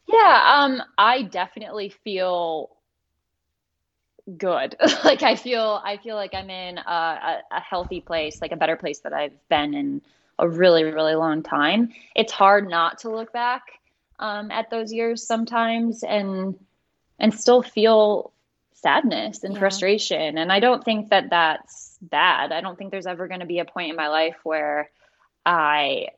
[0.07, 2.69] Yeah, um, I definitely feel
[4.37, 4.75] good.
[5.03, 8.75] like I feel, I feel like I'm in a, a, healthy place, like a better
[8.75, 10.01] place that I've been in
[10.37, 11.93] a really, really long time.
[12.15, 13.63] It's hard not to look back
[14.19, 16.55] um, at those years sometimes and
[17.17, 18.33] and still feel
[18.73, 19.59] sadness and yeah.
[19.59, 20.37] frustration.
[20.37, 22.51] And I don't think that that's bad.
[22.51, 24.89] I don't think there's ever going to be a point in my life where
[25.45, 26.09] I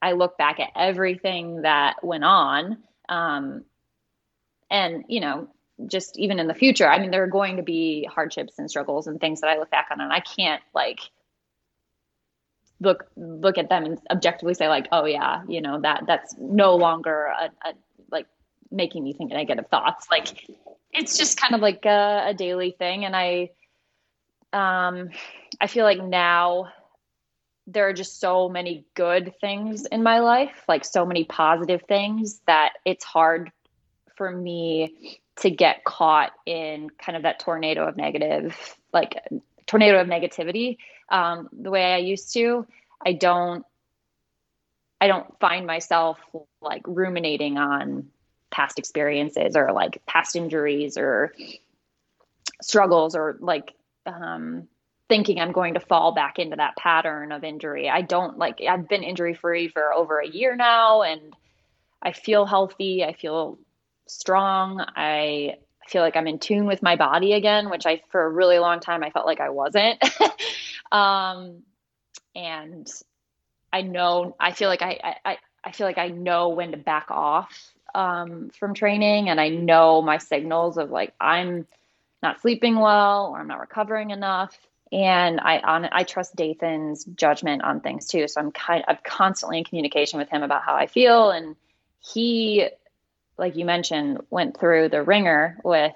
[0.00, 3.64] I look back at everything that went on, um,
[4.70, 5.48] and you know,
[5.86, 9.06] just even in the future, I mean, there are going to be hardships and struggles
[9.06, 11.00] and things that I look back on, and I can't like
[12.80, 16.76] look look at them and objectively say like, oh yeah, you know that that's no
[16.76, 17.74] longer a, a
[18.10, 18.26] like
[18.70, 20.06] making me think negative thoughts.
[20.10, 20.28] Like
[20.92, 23.50] it's just kind of like a, a daily thing, and I
[24.52, 25.10] um
[25.60, 26.72] I feel like now
[27.66, 32.40] there are just so many good things in my life, like so many positive things
[32.46, 33.52] that it's hard
[34.16, 39.14] for me to get caught in kind of that tornado of negative, like
[39.66, 40.76] tornado of negativity.
[41.08, 42.66] Um, the way I used to,
[43.04, 43.64] I don't,
[45.00, 46.18] I don't find myself
[46.60, 48.08] like ruminating on
[48.50, 51.34] past experiences or like past injuries or
[52.60, 53.74] struggles or like
[54.06, 54.68] um,
[55.12, 57.86] thinking I'm going to fall back into that pattern of injury.
[57.86, 61.36] I don't like, I've been injury free for over a year now and
[62.00, 63.04] I feel healthy.
[63.04, 63.58] I feel
[64.08, 64.80] strong.
[64.80, 68.58] I feel like I'm in tune with my body again, which I, for a really
[68.58, 70.02] long time, I felt like I wasn't.
[70.92, 71.58] um,
[72.34, 72.90] and
[73.70, 77.10] I know, I feel like I, I, I feel like I know when to back
[77.10, 81.66] off um, from training and I know my signals of like, I'm
[82.22, 84.56] not sleeping well or I'm not recovering enough
[84.92, 88.28] and I on I trust Dathan's judgment on things too.
[88.28, 91.56] So I'm kind I'm constantly in communication with him about how I feel, and
[92.00, 92.68] he,
[93.38, 95.92] like you mentioned, went through the ringer with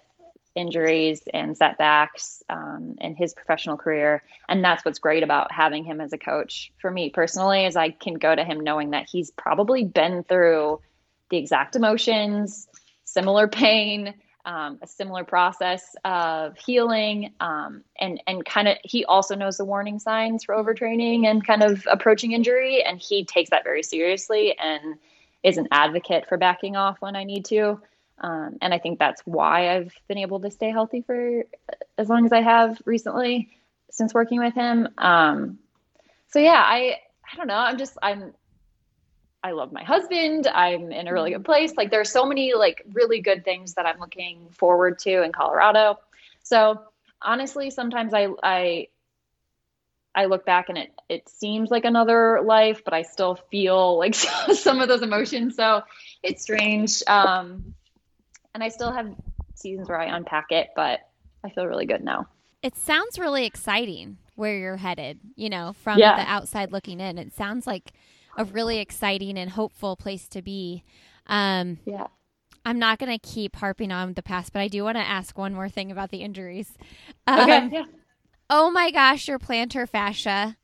[0.55, 6.01] injuries and setbacks um, in his professional career and that's what's great about having him
[6.01, 9.31] as a coach for me personally is i can go to him knowing that he's
[9.31, 10.81] probably been through
[11.29, 12.67] the exact emotions
[13.05, 14.15] similar pain
[14.47, 19.65] um, a similar process of healing um, and and kind of he also knows the
[19.65, 24.57] warning signs for overtraining and kind of approaching injury and he takes that very seriously
[24.59, 24.95] and
[25.43, 27.79] is an advocate for backing off when i need to
[28.19, 31.45] um, and I think that's why I've been able to stay healthy for
[31.99, 33.51] as long as I have recently
[33.91, 34.89] since working with him.
[34.99, 35.59] Um,
[36.29, 36.97] so yeah, I
[37.31, 37.55] I don't know.
[37.55, 38.33] I'm just I'm
[39.47, 40.49] I love my husband.
[40.49, 41.73] I'm in a really good place.
[41.77, 46.01] Like there's so many like really good things that I'm looking forward to in Colorado.
[46.43, 46.83] So
[47.23, 48.89] honestly, sometimes I I
[50.17, 54.17] I look back and it it seems like another life, but I still feel like
[54.17, 55.55] some of those emotions.
[55.55, 55.83] So
[56.25, 57.05] it's strange.
[57.07, 57.73] Um,
[58.53, 59.15] and I still have
[59.55, 61.09] seasons where I unpack it, but
[61.45, 62.27] I feel really good now.
[62.65, 66.17] It sounds really exciting where you're headed, you know, from yeah.
[66.17, 67.17] the outside looking in.
[67.17, 67.93] It sounds like
[68.37, 70.84] a really exciting and hopeful place to be.
[71.26, 72.07] Um, yeah.
[72.64, 75.39] I'm not going to keep harping on the past, but I do want to ask
[75.39, 76.72] one more thing about the injuries.
[77.26, 77.68] Um, okay.
[77.72, 77.84] Yeah.
[78.49, 80.57] Oh my gosh, your plantar fascia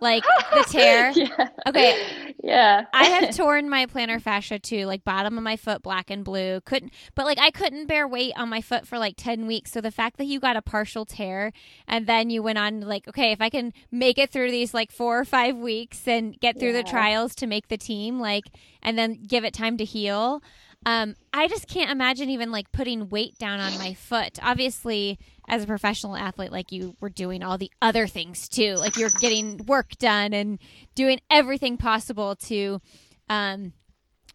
[0.00, 0.24] like
[0.54, 1.10] the tear.
[1.10, 1.48] yeah.
[1.66, 2.34] Okay.
[2.42, 2.84] Yeah.
[2.92, 6.60] I have torn my plantar fascia too, like bottom of my foot, black and blue.
[6.62, 9.72] Couldn't, but like I couldn't bear weight on my foot for like 10 weeks.
[9.72, 11.52] So the fact that you got a partial tear
[11.86, 14.90] and then you went on, like, okay, if I can make it through these like
[14.90, 16.82] four or five weeks and get through yeah.
[16.82, 18.44] the trials to make the team, like,
[18.82, 20.42] and then give it time to heal.
[20.86, 24.38] Um, I just can't imagine even like putting weight down on my foot.
[24.42, 25.18] Obviously,
[25.48, 28.74] as a professional athlete, like you were doing all the other things too.
[28.74, 30.58] Like you're getting work done and
[30.94, 32.80] doing everything possible to
[33.28, 33.72] um,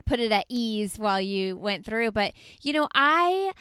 [0.05, 2.11] put it at ease while you went through.
[2.11, 3.53] But you know, I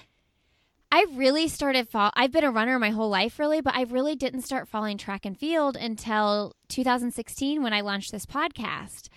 [0.91, 2.11] I really started fall.
[2.15, 5.25] I've been a runner my whole life, really, but I really didn't start following track
[5.25, 9.09] and field until 2016 when I launched this podcast.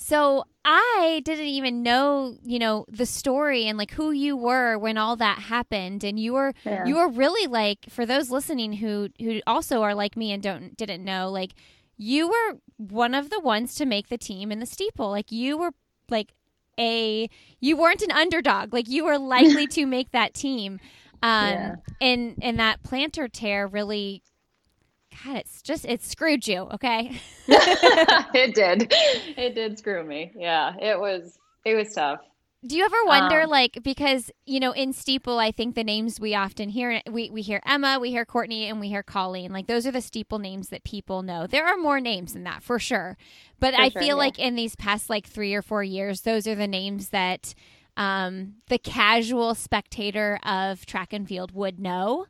[0.00, 4.96] So I didn't even know, you know, the story and like who you were when
[4.96, 6.04] all that happened.
[6.04, 6.84] And you were yeah.
[6.86, 10.76] you were really like for those listening who who also are like me and don't
[10.76, 11.50] didn't know, like
[11.96, 15.10] you were one of the ones to make the team in the steeple.
[15.10, 15.72] Like you were
[16.08, 16.32] like
[16.78, 17.28] a
[17.58, 18.72] you weren't an underdog.
[18.72, 20.78] Like you were likely to make that team.
[21.24, 21.74] Um yeah.
[22.00, 24.22] and and that plantar tear really
[25.24, 27.20] God, it's just it screwed you, okay?
[27.48, 28.92] it did.
[29.36, 30.32] It did screw me.
[30.34, 32.20] Yeah, it was it was tough.
[32.66, 36.18] Do you ever wonder, um, like, because you know, in steeple, I think the names
[36.18, 39.52] we often hear we we hear Emma, we hear Courtney, and we hear Colleen.
[39.52, 41.46] Like, those are the steeple names that people know.
[41.46, 43.16] There are more names than that for sure,
[43.60, 44.24] but for I sure, feel yeah.
[44.24, 47.54] like in these past like three or four years, those are the names that
[47.96, 52.26] um, the casual spectator of track and field would know.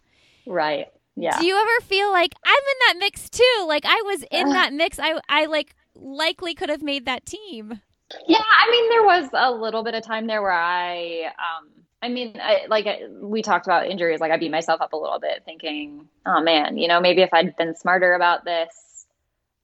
[0.47, 0.89] Right.
[1.21, 1.39] Yeah.
[1.39, 3.65] Do you ever feel like I'm in that mix too?
[3.67, 4.99] Like I was in that mix.
[4.99, 7.81] I I like likely could have made that team.
[8.27, 11.69] Yeah, I mean there was a little bit of time there where I um
[12.01, 12.87] I mean, I, like
[13.21, 16.79] we talked about injuries, like I beat myself up a little bit thinking, oh man,
[16.79, 19.07] you know, maybe if I'd been smarter about this,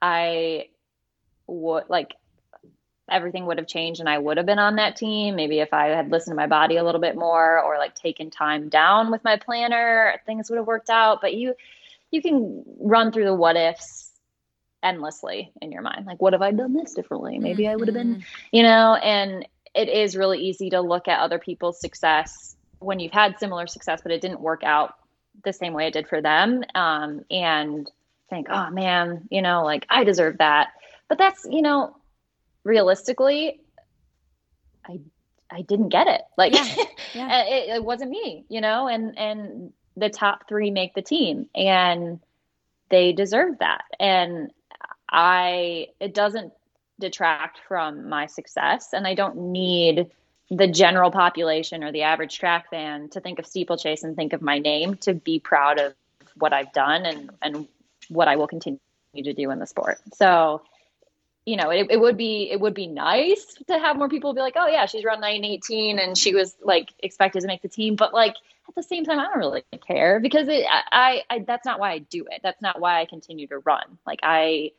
[0.03, 0.69] I
[1.47, 2.17] would like
[3.11, 5.37] everything would have changed and I would have been on that team.
[5.37, 8.31] Maybe if I had listened to my body a little bit more or like taken
[8.31, 11.21] time down with my plantar, things would have worked out.
[11.21, 11.55] But you
[12.11, 14.11] you can run through the what ifs
[14.83, 16.07] endlessly in your mind.
[16.07, 17.39] Like, what have I done this differently?
[17.39, 17.73] Maybe mm-hmm.
[17.73, 21.39] I would have been, you know, and it is really easy to look at other
[21.39, 24.95] people's success when you've had similar success, but it didn't work out
[25.43, 26.63] the same way it did for them.
[26.75, 27.91] Um, and
[28.31, 30.69] think, oh man, you know, like I deserve that.
[31.09, 31.97] But that's, you know,
[32.65, 33.61] realistically,
[34.87, 35.01] I
[35.51, 36.23] I didn't get it.
[36.37, 36.75] Like yeah.
[37.15, 37.27] Yeah.
[37.27, 41.49] Uh, it, it wasn't me, you know, and and the top three make the team
[41.55, 42.19] and
[42.89, 43.85] they deserve that.
[44.01, 44.51] And
[45.09, 46.53] I it doesn't
[46.99, 50.11] detract from my success and I don't need
[50.51, 54.43] the general population or the average track fan to think of steeplechase and think of
[54.43, 55.95] my name to be proud of
[56.37, 57.69] what I've done and and
[58.09, 58.79] what I will continue
[59.15, 59.99] to do in the sport.
[60.15, 60.63] So
[61.47, 64.41] you know, it, it would be it would be nice to have more people be
[64.41, 67.69] like, oh yeah, she's run nine eighteen and she was like expected to make the
[67.69, 68.35] team, but like
[68.69, 71.93] at the same time, I don't really care because it, I, I that's not why
[71.93, 72.41] I do it.
[72.43, 73.99] That's not why I continue to run.
[74.07, 74.73] Like I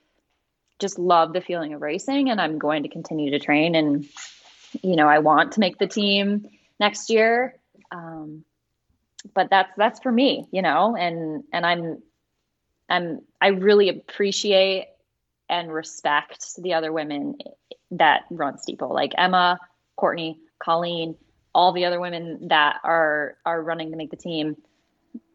[0.80, 3.76] just love the feeling of racing, and I'm going to continue to train.
[3.76, 4.06] And
[4.82, 6.50] you know, I want to make the team
[6.80, 7.56] next year.
[7.92, 8.44] Um,
[9.34, 12.02] but that's that's for me, you know, and and I'm
[12.90, 14.88] I'm I really appreciate
[15.50, 17.38] and respect the other women
[17.92, 19.60] that run steeple, like Emma,
[19.96, 21.16] Courtney, Colleen,
[21.54, 24.58] all the other women that are are running to make the team.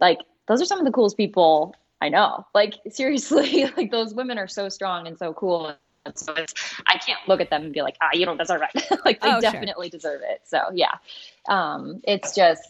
[0.01, 2.47] like those are some of the coolest people I know.
[2.55, 5.75] Like seriously, like those women are so strong and so cool.
[6.07, 6.55] And so it's,
[6.87, 9.01] I can't look at them and be like, ah, you don't deserve it.
[9.05, 9.41] like they Oh, sure.
[9.43, 10.41] definitely deserve it.
[10.45, 10.95] So yeah,
[11.49, 12.63] um, it's just,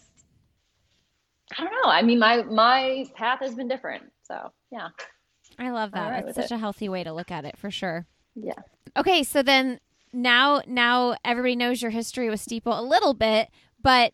[1.59, 1.91] I don't know.
[1.91, 4.05] I mean, my my path has been different.
[4.23, 4.89] So yeah,
[5.61, 6.11] I love that.
[6.11, 8.07] Right That's such a healthy way to look at it for sure.
[8.35, 8.55] yeah.
[8.97, 9.79] Okay, so then
[10.13, 13.49] now now everybody knows your history with steeple a little bit,
[13.81, 14.13] but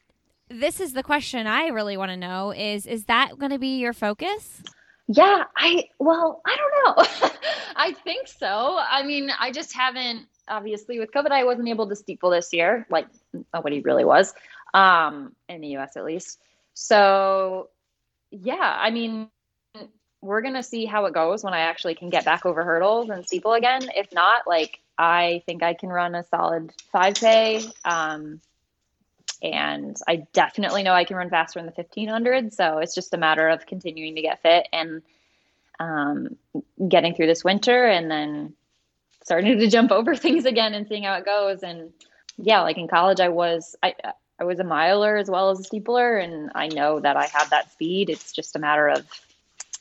[0.48, 3.78] this is the question I really want to know is is that going to be
[3.78, 4.62] your focus?
[5.08, 7.30] Yeah, I well, I don't know.
[7.76, 8.78] I think so.
[8.78, 12.86] I mean, I just haven't obviously with COVID I wasn't able to steeple this year,
[12.90, 13.06] like
[13.54, 14.34] nobody really was.
[14.74, 16.40] Um in the US at least.
[16.74, 17.70] So,
[18.30, 19.30] yeah, I mean,
[20.20, 23.10] we're going to see how it goes when I actually can get back over hurdles
[23.10, 23.88] and steeple again.
[23.94, 28.40] If not, like I think I can run a solid 5k um
[29.42, 32.52] and I definitely know I can run faster in the 1500.
[32.52, 35.02] So it's just a matter of continuing to get fit and
[35.78, 36.36] um,
[36.88, 38.54] getting through this winter and then
[39.24, 41.62] starting to jump over things again and seeing how it goes.
[41.62, 41.92] And
[42.38, 43.94] yeah, like in college, I was, I,
[44.38, 47.50] I was a miler as well as a steepler, and I know that I have
[47.50, 48.10] that speed.
[48.10, 49.06] It's just a matter of,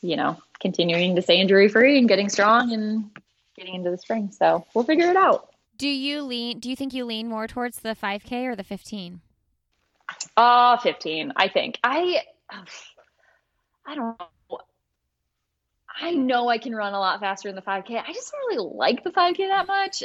[0.05, 3.09] you know, continuing to stay injury free and getting strong and
[3.55, 4.31] getting into the spring.
[4.31, 5.49] So we'll figure it out.
[5.77, 9.21] Do you lean do you think you lean more towards the 5k or the 15?
[10.37, 11.79] Uh 15, I think.
[11.83, 12.21] I
[13.85, 14.59] I don't know.
[16.01, 18.03] I know I can run a lot faster in the 5K.
[18.05, 20.03] I just don't really like the 5K that much.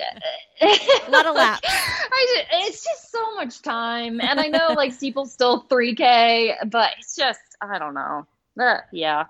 [0.60, 1.66] A lot of laps.
[1.66, 4.20] I just, it's just so much time.
[4.20, 8.26] And I know like steeple's still 3K, but it's just, I don't know.
[8.60, 9.24] Uh, yeah.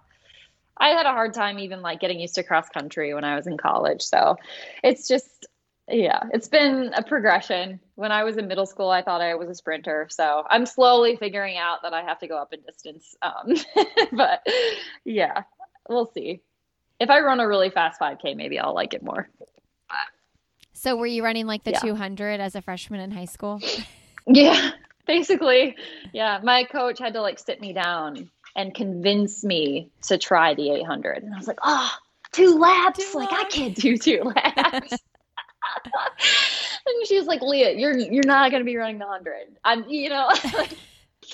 [0.76, 3.46] I had a hard time even like getting used to cross country when I was
[3.46, 4.02] in college.
[4.02, 4.36] So
[4.82, 5.46] it's just,
[5.88, 7.80] yeah, it's been a progression.
[7.96, 10.08] When I was in middle school, I thought I was a sprinter.
[10.10, 13.14] So I'm slowly figuring out that I have to go up in distance.
[13.20, 13.54] Um,
[14.12, 14.46] but
[15.04, 15.42] yeah,
[15.88, 16.40] we'll see.
[16.98, 19.28] If I run a really fast 5K, maybe I'll like it more.
[20.72, 21.80] So were you running like the Yeah.
[21.80, 23.60] 200 as a freshman in high school?
[24.26, 24.72] Yeah,
[25.06, 25.76] basically.
[26.12, 30.70] Yeah, my coach had to like sit me down and convince me to try the
[30.70, 31.22] 800.
[31.22, 31.90] And I was like, oh,
[32.32, 33.12] two laps?
[33.12, 34.92] Two like, I can't do two laps.
[36.86, 39.46] and she was like, Leah, you're you're not gonna be running the hundred.
[39.64, 40.76] I'm, you know, like,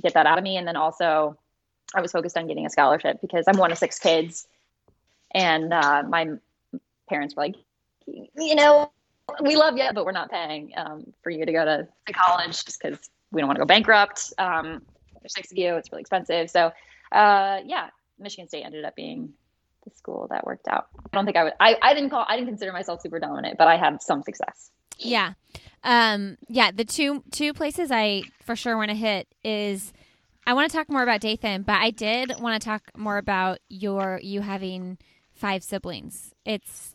[0.00, 1.36] get that out of me, and then also
[1.94, 4.46] I was focused on getting a scholarship because I'm one of six kids,
[5.32, 6.28] and uh, my
[7.08, 7.56] parents were like,
[8.06, 8.90] you know,
[9.40, 12.80] we love you, but we're not paying um, for you to go to, college just
[12.80, 12.98] because
[13.30, 14.32] we don't want to go bankrupt.
[14.38, 14.82] Um,
[15.20, 16.50] there's six of you; it's really expensive.
[16.50, 16.72] So,
[17.12, 19.32] uh, yeah, Michigan State ended up being
[19.84, 20.88] the school that worked out.
[21.12, 21.54] I don't think I would.
[21.60, 22.24] I, I didn't call.
[22.28, 24.70] I didn't consider myself super dominant, but I had some success.
[24.98, 25.32] Yeah.
[25.84, 29.92] Um, yeah, the two two places I for sure want to hit is
[30.46, 33.58] I want to talk more about Dathan, but I did want to talk more about
[33.68, 34.98] your you having
[35.34, 36.32] five siblings.
[36.44, 36.94] It's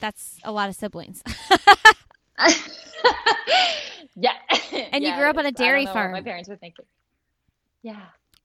[0.00, 1.22] that's a lot of siblings.
[4.16, 4.32] yeah.
[4.90, 6.12] And you grew up on a dairy don't know what farm.
[6.12, 6.84] My parents were thinking.
[7.82, 8.00] Yeah.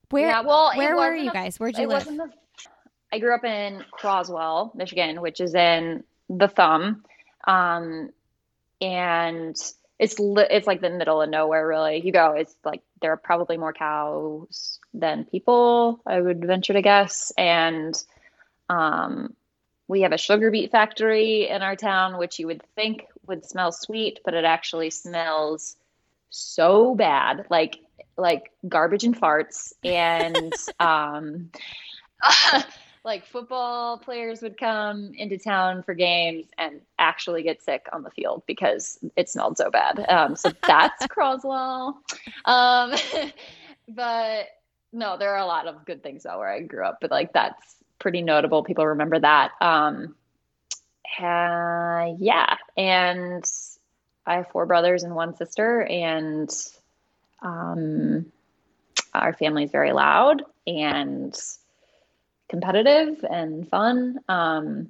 [0.10, 1.60] Where yeah, well, where were you a- guys?
[1.60, 2.08] Where'd you live?
[3.12, 7.04] I grew up in Croswell, Michigan, which is in the thumb.
[7.48, 8.10] Um,
[8.82, 9.56] and
[10.00, 12.02] it's li- it's like the middle of nowhere, really.
[12.02, 16.82] You go, it's like there are probably more cows than people, I would venture to
[16.82, 17.32] guess.
[17.38, 17.96] And
[18.70, 19.34] um,
[19.88, 23.72] we have a sugar beet factory in our town, which you would think would smell
[23.72, 25.76] sweet, but it actually smells
[26.30, 27.46] so bad.
[27.50, 27.80] Like
[28.18, 31.50] like garbage and farts and um
[33.06, 38.10] like football players would come into town for games and actually get sick on the
[38.12, 40.06] field because it smelled so bad.
[40.10, 42.00] Um, so that's Croswell.
[42.46, 42.94] Um,
[43.90, 44.48] but
[44.94, 47.34] no, there are a lot of good things though where I grew up, but like
[47.34, 48.64] that's pretty notable.
[48.64, 49.52] People remember that.
[49.60, 50.16] Um,
[51.20, 53.44] uh, yeah, and
[54.26, 56.50] I have four brothers and one sister, and
[57.42, 58.32] um,
[59.14, 61.38] our family is very loud and
[62.50, 64.20] competitive and fun.
[64.28, 64.90] Um,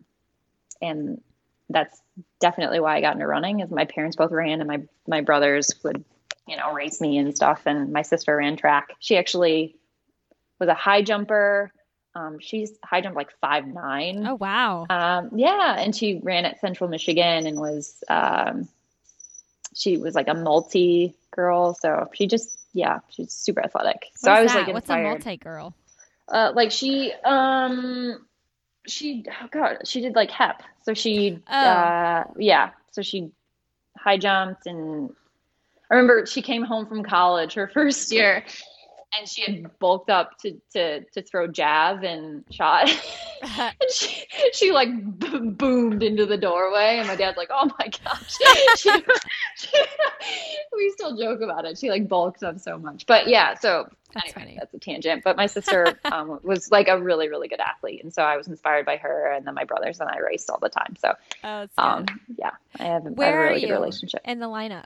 [0.82, 1.22] and
[1.70, 2.02] that's
[2.40, 3.62] definitely why I got into running.
[3.62, 6.04] Is my parents both ran, and my my brothers would,
[6.48, 7.62] you know, race me and stuff.
[7.66, 8.90] And my sister ran track.
[9.00, 9.76] She actually
[10.60, 11.72] was a high jumper.
[12.16, 14.26] Um, she's high jump like five nine.
[14.28, 14.86] Oh wow.
[14.90, 18.68] Um, yeah, and she ran at Central Michigan and was um,
[19.74, 21.74] she was like a multi girl.
[21.74, 24.08] So she just yeah, she's super athletic.
[24.16, 24.68] So I was that?
[24.68, 25.74] like what's a multi girl?
[26.30, 28.26] Uh, like she um
[28.88, 30.62] she oh god she did like hep.
[30.84, 31.66] So she Oh.
[31.66, 33.32] uh yeah so she
[33.98, 35.10] high jumped and
[35.90, 38.44] I remember she came home from college her first year
[39.18, 42.90] and she had bulked up to to to throw jav and shot.
[43.44, 44.88] And she, she like
[45.20, 48.38] b- boomed into the doorway, and my dad's like, "Oh my gosh!"
[48.78, 48.90] She,
[49.58, 49.84] she,
[50.74, 51.78] we still joke about it.
[51.78, 53.56] She like bulks up so much, but yeah.
[53.56, 54.58] So That's anyway, funny.
[54.60, 55.26] that's a tangent.
[55.26, 58.48] But my sister um, was like a really, really good athlete, and so I was
[58.48, 59.32] inspired by her.
[59.34, 60.96] And then my brothers and I raced all the time.
[60.98, 62.06] So Oh, um,
[62.38, 64.22] yeah, I have, I have Where a really good relationship.
[64.24, 64.86] in the lineup.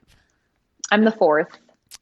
[0.91, 1.49] I'm the fourth.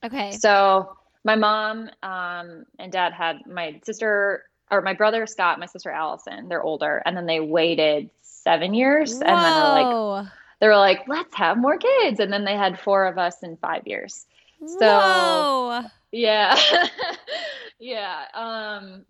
[0.06, 0.32] Okay.
[0.34, 0.96] So
[1.26, 6.48] my mom um, and dad had my sister or my brother Scott, my sister Allison.
[6.48, 11.08] They're older, and then they waited seven years, and then were like they were like,
[11.08, 14.26] let's have more kids, and then they had four of us in five years.
[14.66, 15.82] So Whoa.
[16.12, 16.58] yeah,
[17.80, 19.06] yeah, um,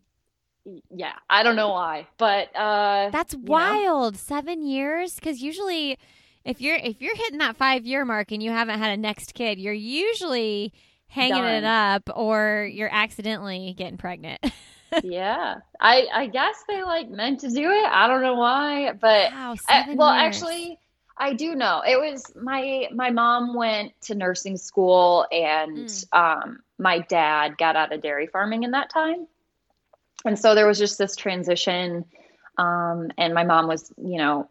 [0.89, 1.13] yeah.
[1.30, 3.41] I don't know why, but uh, That's know?
[3.43, 4.18] wild.
[4.18, 5.16] Seven years?
[5.16, 5.99] Because usually,
[6.45, 9.34] if you're if you're hitting that five year mark and you haven't had a next
[9.34, 10.74] kid, you're usually
[11.08, 14.41] hanging it up, or you're accidentally getting pregnant.
[15.03, 17.86] yeah, I I guess they like meant to do it.
[17.86, 19.56] I don't know why, but wow.
[19.68, 20.36] I, well, years.
[20.36, 20.80] actually,
[21.18, 21.82] I do know.
[21.86, 26.18] It was my my mom went to nursing school, and Mm.
[26.18, 29.28] um, my dad got out of dairy farming in that time,
[30.26, 32.06] and so there was just this transition.
[32.58, 34.49] Um, and my mom was, you know,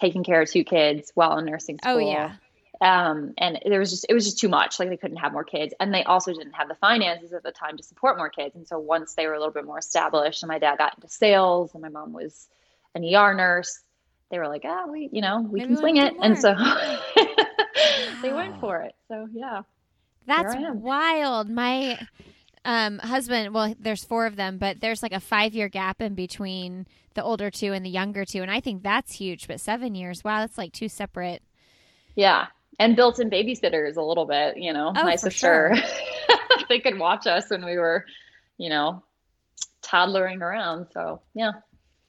[0.00, 1.92] taking care of two kids while in nursing school.
[1.92, 2.36] Oh yeah.
[2.80, 4.78] Um, and there was just it was just too much.
[4.78, 7.52] Like they couldn't have more kids, and they also didn't have the finances at the
[7.52, 8.54] time to support more kids.
[8.54, 11.08] And so once they were a little bit more established, and my dad got into
[11.08, 12.48] sales, and my mom was
[12.94, 13.80] an ER nurse,
[14.30, 16.14] they were like, ah, we, you know, we Maybe can swing it.
[16.20, 16.54] And so
[18.22, 18.94] they went for it.
[19.08, 19.62] So yeah,
[20.26, 21.48] That's wild.
[21.48, 21.98] My
[22.64, 26.14] um, husband, well, there's four of them, but there's like a five year gap in
[26.14, 28.42] between the older two and the younger two.
[28.42, 29.46] And I think that's huge.
[29.46, 31.42] But seven years, wow, that's like two separate.
[32.16, 32.46] yeah.
[32.78, 34.56] And built-in babysitters a little bit.
[34.58, 35.74] You know, Oh, my sister,
[36.68, 38.04] they could watch us when we were,
[38.58, 39.02] you know,
[39.82, 40.88] toddlering around.
[40.92, 41.52] So yeah,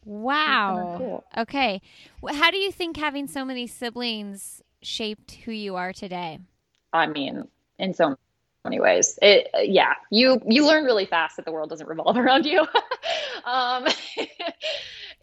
[0.05, 0.95] Wow.
[0.97, 1.23] cool.
[1.37, 1.81] Okay.
[2.29, 6.39] How do you think having so many siblings shaped who you are today?
[6.93, 7.47] I mean,
[7.79, 8.15] in so
[8.63, 9.17] many ways.
[9.21, 12.61] It, yeah, you you learn really fast that the world doesn't revolve around you,
[13.45, 13.85] um,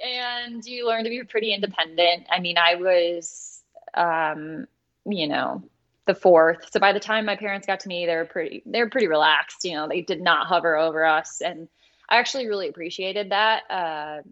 [0.04, 2.26] and you learn to be pretty independent.
[2.30, 3.62] I mean, I was,
[3.94, 4.66] um,
[5.06, 5.62] you know,
[6.06, 6.70] the fourth.
[6.72, 9.08] So by the time my parents got to me, they were pretty they were pretty
[9.08, 9.64] relaxed.
[9.64, 11.68] You know, they did not hover over us, and
[12.08, 13.62] I actually really appreciated that.
[13.70, 14.22] Uh,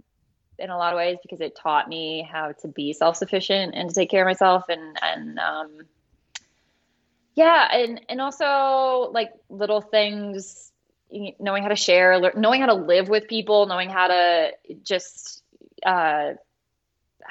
[0.58, 3.94] in a lot of ways because it taught me how to be self-sufficient and to
[3.94, 5.70] take care of myself and and um,
[7.34, 10.70] yeah and and also like little things
[11.38, 14.52] knowing how to share knowing how to live with people knowing how to
[14.82, 15.42] just
[15.84, 16.32] uh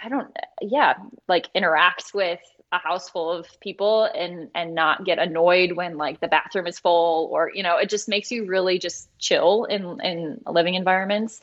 [0.04, 0.96] i don't yeah
[1.28, 2.39] like interact with
[2.72, 6.80] a house full of people and and not get annoyed when like the bathroom is
[6.80, 11.41] full or you know it just makes you really just chill in in living environments.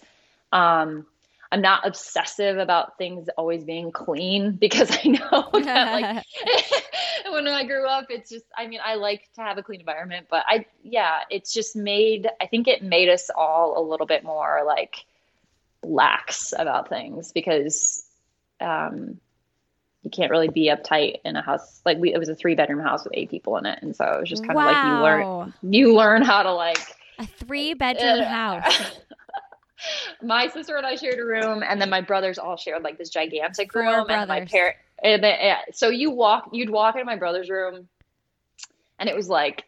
[0.52, 1.06] Um
[1.50, 6.24] i'm not obsessive about things always being clean because i know that like
[7.30, 10.26] when I grew up, it's just, I mean, I like to have a clean environment,
[10.30, 14.24] but I, yeah, it's just made, I think it made us all a little bit
[14.24, 15.04] more like
[15.82, 18.04] lax about things because,
[18.60, 19.20] um,
[20.02, 21.80] you can't really be uptight in a house.
[21.84, 23.78] Like we, it was a three bedroom house with eight people in it.
[23.82, 26.78] And so it was just kind of like you learn, you learn how to like,
[27.18, 29.00] A three bedroom uh, house.
[30.22, 33.10] my sister and I shared a room, and then my brothers all shared like this
[33.10, 34.06] gigantic Four room.
[34.08, 34.50] And my brothers.
[34.50, 37.88] parent, and then, yeah, so you walk, you'd walk into my brother's room,
[38.98, 39.64] and it was like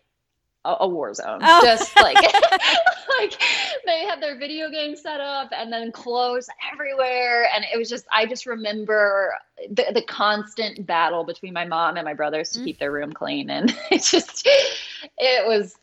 [0.65, 1.41] a, a war zone.
[1.43, 1.61] Oh.
[1.63, 2.17] Just like
[3.19, 3.41] like
[3.87, 8.07] they had their video game set up and then clothes everywhere and it was just
[8.13, 9.35] I just remember
[9.71, 12.65] the, the constant battle between my mom and my brothers to Mm.
[12.65, 15.75] keep their room clean and it just it was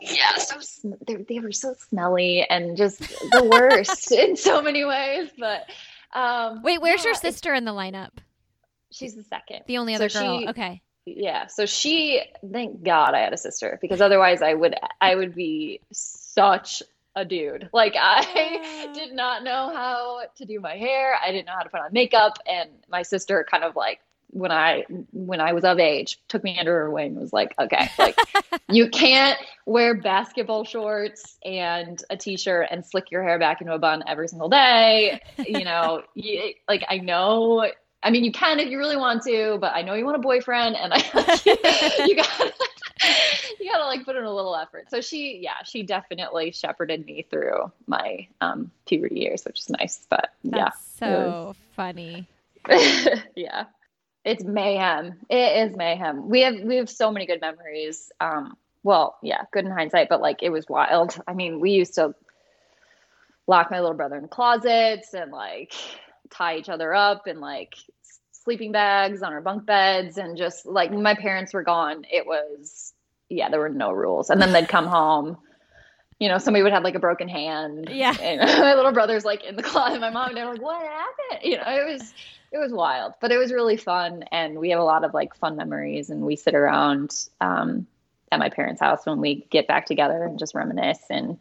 [0.00, 4.84] yeah so sm- they, they were so smelly and just the worst in so many
[4.84, 5.66] ways but
[6.12, 8.10] um Wait, where's your yeah, it's- sister in the lineup?
[8.90, 10.38] she's the second The only So other girl.
[10.40, 10.82] she- okay.
[11.04, 12.22] Yeah so she
[12.52, 16.82] thank god i had a sister because otherwise i would i would be such
[17.14, 17.68] a dude.
[17.72, 21.14] Like i did not know how to do my hair.
[21.22, 22.38] I didn't know how to put on makeup.
[22.46, 26.58] And my sister kind of like when i when i was of age took me
[26.58, 28.16] under her wing and was like okay like
[28.70, 33.78] you can't wear basketball shorts and a t-shirt and slick your hair back into a
[33.78, 35.20] bun every single day.
[35.46, 37.70] You know you, like i know
[38.02, 40.20] i mean you can if you really want to but i know you want a
[40.20, 40.98] boyfriend and i
[42.06, 42.52] you gotta
[43.60, 44.90] you gotta like put in a little effort.
[44.90, 50.06] So she yeah she definitely shepherded me through my um puberty years which is nice
[50.08, 51.08] but That's yeah.
[51.08, 52.28] so funny.
[53.36, 53.64] yeah.
[54.24, 55.18] It's mayhem.
[55.28, 56.28] It is mayhem.
[56.28, 58.12] We have we have so many good memories.
[58.20, 61.20] Um well yeah good in hindsight but like it was wild.
[61.26, 62.14] I mean we used to
[63.46, 65.74] lock my little brother in closets and like
[66.32, 67.74] tie each other up in like
[68.32, 72.26] sleeping bags on our bunk beds and just like when my parents were gone it
[72.26, 72.92] was
[73.28, 74.30] yeah there were no rules.
[74.30, 75.38] And then they'd come home.
[76.18, 77.88] You know somebody would have like a broken hand.
[77.90, 78.16] Yeah.
[78.20, 80.00] and my little brother's like in the closet.
[80.00, 81.40] My mom and were like what happened?
[81.42, 82.14] You know it was
[82.52, 83.14] it was wild.
[83.20, 84.24] But it was really fun.
[84.30, 86.10] And we have a lot of like fun memories.
[86.10, 87.86] And we sit around um,
[88.30, 91.02] at my parents house when we get back together and just reminisce.
[91.10, 91.38] And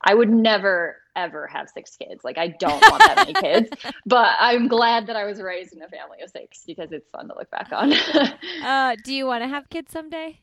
[0.00, 2.24] i would never ever have six kids.
[2.24, 3.70] Like i don't want that many kids
[4.06, 7.28] but i'm glad that i was raised in a family of six because it's fun
[7.28, 7.92] to look back on.
[8.64, 10.40] Uh, do you want to have kids someday?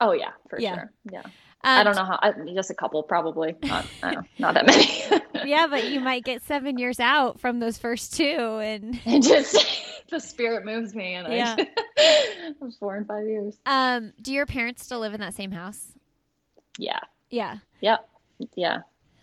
[0.00, 0.74] oh yeah for Yeah.
[0.74, 0.92] sure.
[1.12, 1.22] Yeah.
[1.62, 3.54] Um, i don't know how I, just a couple probably.
[3.62, 5.48] Not I don't know, not that many.
[5.48, 9.56] Yeah, but you might get seven years out from those first two, and it just
[10.10, 11.56] the spirit moves me and Yeah.
[11.58, 13.56] I, four and five years.
[13.66, 15.92] Um, do your parents still live in that same house?
[16.78, 17.00] yeah.
[17.30, 18.08] Yeah, yep.
[18.56, 18.78] Yeah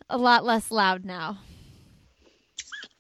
[0.10, 1.38] a lot less loud now.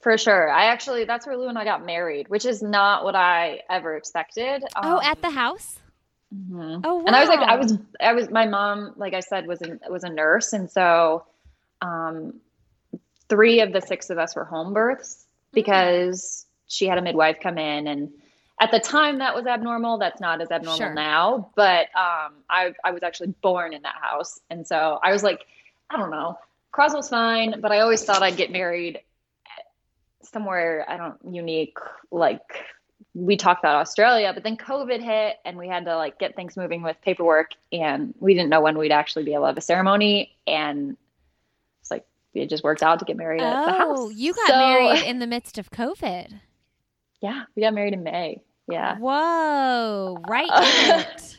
[0.01, 0.49] For sure.
[0.49, 3.95] I actually, that's where Lou and I got married, which is not what I ever
[3.95, 4.63] expected.
[4.75, 5.79] oh, Um, at the house?
[6.33, 6.81] mhm.
[6.83, 7.03] Oh, wow.
[7.07, 9.79] And I was like, I was, I was, my mom, like I said, was a,
[9.89, 10.53] was a nurse.
[10.53, 11.25] And so,
[11.81, 12.39] um,
[13.29, 17.57] three of the six of us were home births because she had a midwife come
[17.57, 18.09] in and
[18.61, 19.97] at the time that was abnormal.
[19.97, 20.93] That's not as abnormal Sure.
[20.93, 24.39] now, but, um, I, I was actually born in that house.
[24.49, 25.45] And so I was like,
[25.89, 26.37] I don't know,
[26.71, 28.99] Croswell's fine, but I always thought I'd get married
[30.23, 31.77] somewhere I don't unique
[32.11, 32.41] like
[33.13, 36.55] we talked about Australia, but then COVID hit and we had to like get things
[36.57, 39.61] moving with paperwork and we didn't know when we'd actually be able to have a
[39.61, 40.97] ceremony and
[41.81, 43.97] it's like it just worked out to get married at the house.
[43.99, 46.39] Oh, you got So- married in the midst of COVID.
[47.21, 48.41] Yeah, we got married in May.
[48.69, 48.97] Yeah.
[48.97, 50.49] Whoa, right
[50.93, 51.37] in it.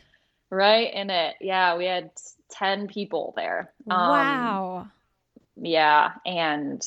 [0.51, 1.37] Right in it.
[1.41, 2.11] Yeah, we had
[2.51, 3.71] 10 people there.
[3.89, 4.87] Um, wow.
[5.61, 6.83] Yeah, and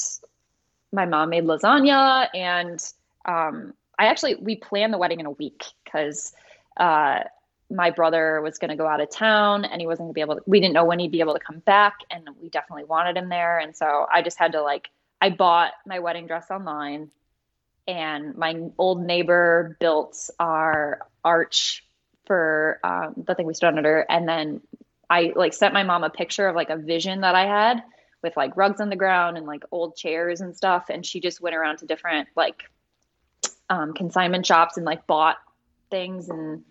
[0.91, 2.83] my mom made lasagna, and
[3.25, 6.33] um, I actually we planned the wedding in a week because
[6.77, 7.19] uh,
[7.69, 10.21] my brother was going to go out of town, and he wasn't going to be
[10.21, 10.35] able.
[10.35, 13.17] to We didn't know when he'd be able to come back, and we definitely wanted
[13.17, 17.11] him there, and so I just had to like I bought my wedding dress online,
[17.87, 21.85] and my old neighbor built our arch
[22.25, 24.61] for um, the thing we stood under, and then
[25.09, 27.83] I like sent my mom a picture of like a vision that I had
[28.21, 30.85] with like rugs on the ground and like old chairs and stuff.
[30.89, 32.63] And she just went around to different like
[33.69, 35.37] um, consignment shops and like bought
[35.89, 36.63] things and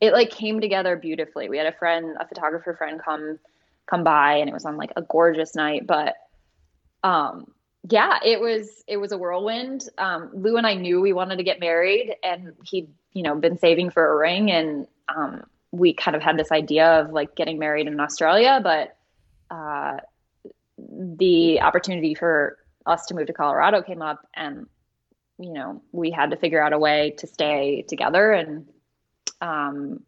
[0.00, 1.48] it like came together beautifully.
[1.48, 3.38] We had a friend, a photographer friend come
[3.86, 5.86] come by and it was on like a gorgeous night.
[5.86, 6.16] But
[7.02, 7.52] um
[7.88, 9.88] yeah, it was it was a whirlwind.
[9.96, 13.58] Um Lou and I knew we wanted to get married and he'd, you know, been
[13.58, 17.58] saving for a ring and um we kind of had this idea of like getting
[17.58, 18.96] married in Australia, but
[19.50, 19.98] uh
[20.98, 24.66] the opportunity for us to move to Colorado came up and
[25.38, 28.66] you know we had to figure out a way to stay together and
[29.40, 30.00] um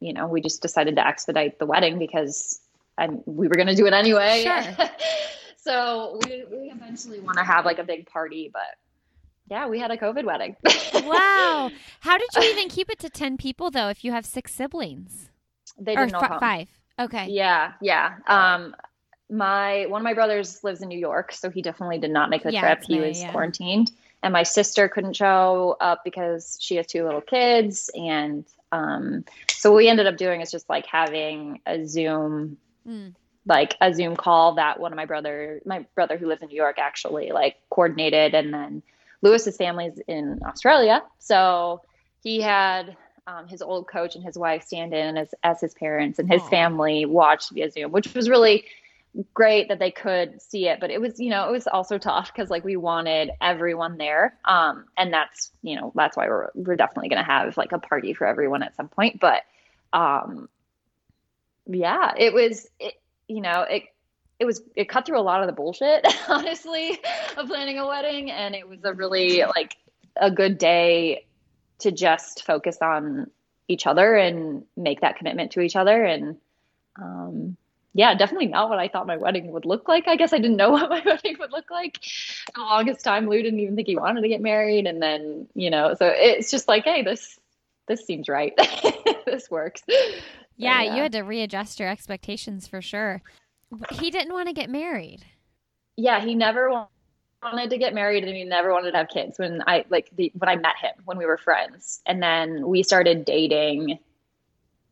[0.00, 2.60] you know we just decided to expedite the wedding because
[2.98, 4.88] I, we were going to do it anyway Sure.
[5.56, 8.62] so we, we eventually want to have like a big party but
[9.50, 10.56] yeah we had a covid wedding
[11.04, 11.70] Wow.
[12.00, 15.30] How did you even keep it to 10 people, though, if you have six siblings?
[15.78, 16.40] they or didn't fi- come.
[16.40, 16.68] five.
[16.98, 17.26] Okay.
[17.28, 18.14] Yeah, yeah.
[18.26, 18.74] Um,
[19.30, 22.42] my one of my brothers lives in New York, so he definitely did not make
[22.42, 22.84] the Yeah, trip.
[22.86, 23.32] He May, was yeah.
[23.32, 23.90] quarantined,
[24.22, 29.70] and my sister couldn't show up because she has two little kids, and um, so
[29.70, 33.14] what we ended up doing is just like having a Zoom mm.
[33.46, 36.56] like a Zoom call that one of my brother, my brother who lives in New
[36.56, 38.82] York, actually like coordinated, and then
[39.22, 41.80] Lewis's family's in Australia, so
[42.22, 42.96] he had
[43.26, 46.42] um, his old coach and his wife stand in as as his parents, and his
[46.42, 46.50] Aww.
[46.50, 48.64] family watched via Zoom, which was really
[49.32, 52.32] great that they could see it but it was you know it was also tough
[52.32, 56.74] because like we wanted everyone there um and that's you know that's why we're we're
[56.74, 59.42] definitely to have like a party for everyone at some point but
[59.92, 60.48] um
[61.66, 62.94] yeah it was it
[63.28, 63.84] you know it
[64.40, 66.98] it was it cut through a lot of the bullshit honestly
[67.36, 69.76] of planning a wedding and it was a really like
[70.16, 71.24] a good day
[71.78, 73.30] to just focus on
[73.68, 76.36] each other and make that commitment to each other and
[77.00, 77.56] um
[77.94, 80.08] yeah, definitely not what I thought my wedding would look like.
[80.08, 82.00] I guess I didn't know what my wedding would look like.
[82.54, 85.70] The longest time, Lou didn't even think he wanted to get married, and then you
[85.70, 87.38] know, so it's just like, hey, this
[87.86, 88.52] this seems right.
[89.26, 89.82] this works.
[89.88, 90.20] Yeah, so,
[90.56, 93.22] yeah, you had to readjust your expectations for sure.
[93.92, 95.24] He didn't want to get married.
[95.96, 96.86] Yeah, he never
[97.42, 99.38] wanted to get married, and he never wanted to have kids.
[99.38, 102.82] When I like the when I met him when we were friends, and then we
[102.82, 104.00] started dating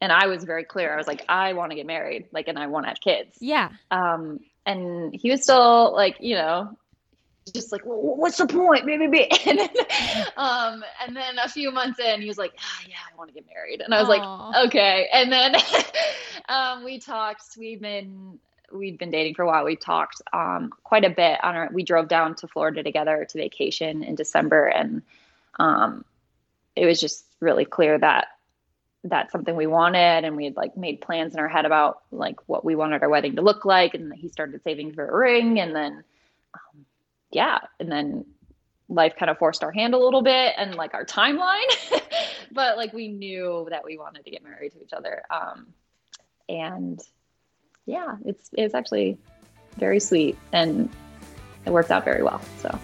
[0.03, 0.93] and I was very clear.
[0.93, 3.39] I was like, I want to get married, like, and I want to have kids.
[3.41, 3.69] Yeah.
[3.93, 6.77] Um, and he was still like, you know,
[7.55, 8.85] just like, well, what's the point?
[8.85, 9.69] Maybe, and then,
[10.37, 13.35] um, and then a few months in, he was like, ah, yeah, I want to
[13.35, 14.53] get married, and I was Aww.
[14.53, 15.09] like, okay.
[15.13, 15.55] And then,
[16.49, 17.57] um, we talked.
[17.57, 18.41] We've been
[18.73, 19.65] we've been dating for a while.
[19.65, 21.71] We talked um quite a bit on our.
[21.73, 25.03] We drove down to Florida together to vacation in December, and
[25.59, 26.05] um,
[26.75, 28.29] it was just really clear that
[29.05, 32.37] that's something we wanted and we had like made plans in our head about like
[32.47, 35.59] what we wanted our wedding to look like and he started saving for a ring
[35.59, 36.05] and then
[36.55, 36.87] um,
[37.33, 38.25] yeah and then
[38.89, 41.67] life kind of forced our hand a little bit and like our timeline
[42.53, 45.67] but like we knew that we wanted to get married to each other um,
[46.49, 47.01] and
[47.87, 49.19] yeah it's it's actually
[49.79, 50.89] very sweet and
[51.67, 52.79] it worked out very well so.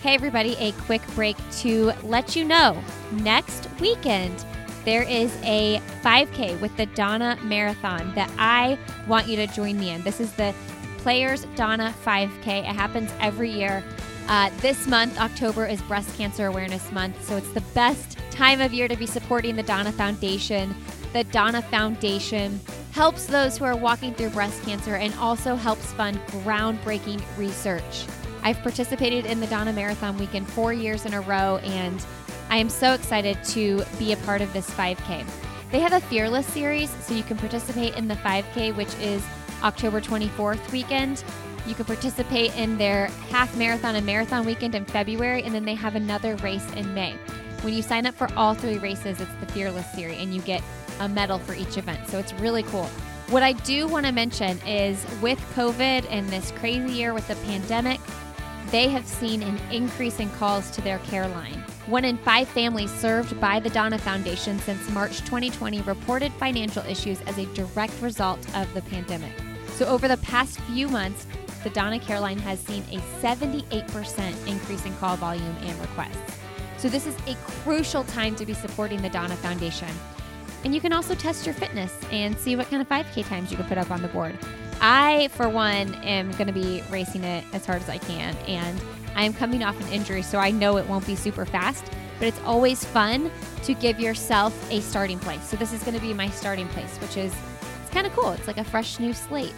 [0.00, 4.44] Hey, everybody, a quick break to let you know next weekend
[4.88, 9.90] there is a 5K with the Donna Marathon that I want you to join me
[9.90, 10.02] in.
[10.02, 10.54] This is the
[10.96, 12.60] Players Donna 5K.
[12.60, 13.84] It happens every year.
[14.28, 18.72] Uh, this month, October, is Breast Cancer Awareness Month, so it's the best time of
[18.72, 20.74] year to be supporting the Donna Foundation.
[21.12, 22.58] The Donna Foundation
[22.92, 28.06] helps those who are walking through breast cancer and also helps fund groundbreaking research.
[28.42, 32.02] I've participated in the Donna Marathon Weekend four years in a row, and
[32.50, 35.26] I am so excited to be a part of this 5K.
[35.70, 39.22] They have a Fearless series, so you can participate in the 5K, which is
[39.62, 41.22] October 24th weekend.
[41.66, 45.74] You can participate in their half marathon and marathon weekend in February, and then they
[45.74, 47.12] have another race in May.
[47.60, 50.62] When you sign up for all three races, it's the Fearless series, and you get
[51.00, 52.08] a medal for each event.
[52.08, 52.86] So it's really cool.
[53.28, 57.36] What I do want to mention is with COVID and this crazy year with the
[57.46, 58.00] pandemic,
[58.70, 61.62] they have seen an increase in calls to their care line.
[61.88, 67.18] One in five families served by the Donna Foundation since March 2020 reported financial issues
[67.22, 69.32] as a direct result of the pandemic.
[69.68, 71.26] So, over the past few months,
[71.64, 76.36] the Donna Care Line has seen a 78% increase in call volume and requests.
[76.76, 79.88] So, this is a crucial time to be supporting the Donna Foundation.
[80.64, 83.56] And you can also test your fitness and see what kind of 5K times you
[83.56, 84.36] can put up on the board.
[84.82, 88.36] I, for one, am going to be racing it as hard as I can.
[88.46, 88.78] And
[89.14, 91.84] I am coming off an injury, so I know it won't be super fast,
[92.18, 93.30] but it's always fun
[93.64, 95.42] to give yourself a starting place.
[95.48, 97.34] So this is going to be my starting place, which is
[97.82, 98.32] it's kind of cool.
[98.32, 99.54] It's like a fresh new slate.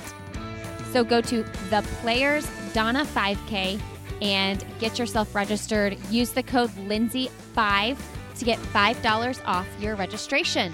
[0.92, 3.80] So go to the Players Donna 5K
[4.22, 5.96] and get yourself registered.
[6.10, 7.98] Use the code Lindsay5
[8.38, 10.72] to get $5 off your registration.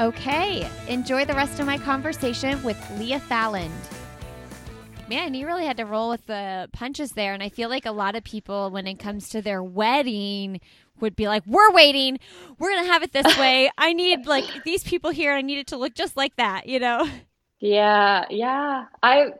[0.00, 3.72] Okay, enjoy the rest of my conversation with Leah Falland.
[5.08, 7.32] Man, you really had to roll with the punches there.
[7.32, 10.60] And I feel like a lot of people, when it comes to their wedding,
[11.00, 12.18] would be like, We're waiting.
[12.58, 13.70] We're going to have it this way.
[13.78, 15.32] I need like these people here.
[15.32, 17.08] I need it to look just like that, you know?
[17.58, 18.26] Yeah.
[18.28, 18.84] Yeah.
[19.02, 19.32] I,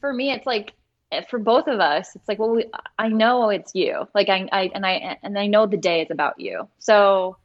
[0.00, 0.72] for me, it's like,
[1.12, 2.66] eh, for both of us, it's like, well, we,
[2.98, 4.08] I know it's you.
[4.14, 6.68] Like, I, I, and I, and I know the day is about you.
[6.80, 7.36] So,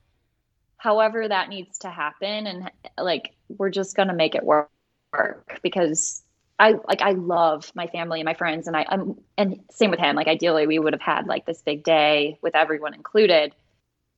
[0.78, 4.70] however that needs to happen and like we're just going to make it work
[5.64, 6.24] because
[6.60, 10.00] I like I love my family and my friends and I I'm and same with
[10.00, 10.16] him.
[10.16, 13.54] Like ideally we would have had like this big day with everyone included.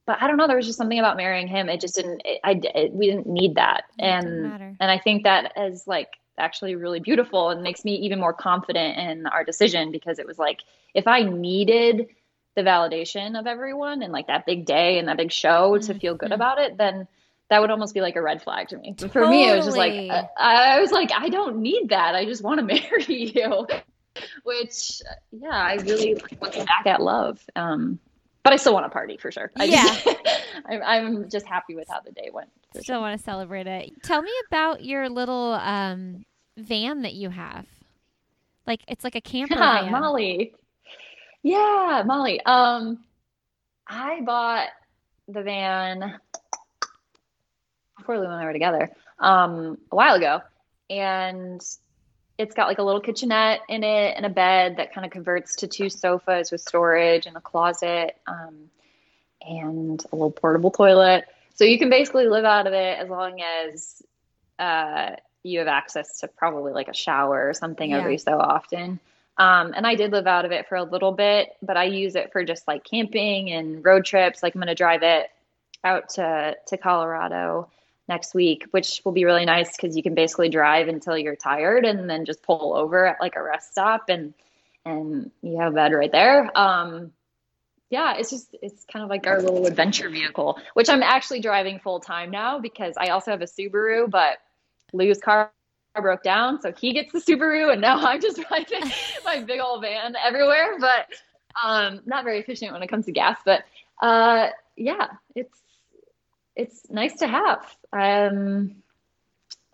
[0.05, 1.69] But I don't know there was just something about marrying him.
[1.69, 3.85] It just didn't it, I it, we didn't need that.
[3.97, 8.19] It and and I think that is like actually really beautiful and makes me even
[8.19, 10.61] more confident in our decision because it was like
[10.93, 12.07] if I needed
[12.55, 15.85] the validation of everyone and like that big day and that big show mm-hmm.
[15.85, 17.07] to feel good about it, then
[17.50, 18.95] that would almost be like a red flag to me.
[18.97, 22.16] But for me, it was just like uh, I was like, I don't need that.
[22.16, 23.68] I just want to marry you.
[24.43, 27.39] Which, yeah, I really looking back at love.
[27.56, 28.00] Um,
[28.43, 29.52] but I still want to party for sure.
[29.58, 30.08] I just,
[30.66, 32.50] I'm, I'm just happy with how the day went.
[32.82, 33.91] Still want to celebrate it.
[34.04, 36.26] Tell me about your little um,
[36.58, 37.66] van that you have.
[38.68, 39.91] Like it's like a camper Yeah, van.
[39.91, 40.54] Molly.
[41.43, 42.41] Yeah, Molly.
[42.45, 43.00] Um,
[43.88, 44.68] I bought
[45.28, 46.20] the van
[48.18, 50.41] and I were together, um, a while ago,
[50.89, 51.62] and
[52.38, 55.57] it's got like a little kitchenette in it and a bed that kind of converts
[55.57, 58.70] to two sofas with storage and a closet, um,
[59.41, 61.26] and a little portable toilet.
[61.55, 64.01] So you can basically live out of it as long as
[64.57, 67.97] uh, you have access to probably like a shower or something Yeah.
[67.97, 68.99] every so often.
[69.38, 72.16] Um, and I did live out of it for a little bit, but I use
[72.16, 74.43] it for just like camping and road trips.
[74.43, 75.30] Like I'm going to drive it
[75.84, 77.70] out to to Colorado
[78.10, 81.86] next week, which will be really nice because you can basically drive until you're tired
[81.86, 84.34] and then just pull over at like a rest stop and
[84.86, 86.57] and you have a bed right there.
[86.57, 87.12] Um,
[87.89, 91.80] yeah, it's just it's kind of like our little adventure vehicle, which I'm actually driving
[91.80, 94.39] full time now because I also have a Subaru, but
[94.91, 95.51] Lou's car
[95.95, 98.91] broke down, so he gets the Subaru, and now I'm just driving
[99.24, 100.78] my big old van everywhere.
[100.80, 101.07] But
[101.64, 103.39] um, not very efficient when it comes to gas.
[103.43, 103.64] But
[104.01, 105.60] uh, yeah, it's
[106.60, 107.76] it's nice to have.
[107.93, 108.76] Um,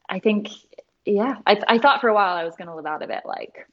[0.07, 0.49] I think,
[1.03, 3.23] yeah, I I thought for a while I was going to live out of it
[3.25, 3.67] like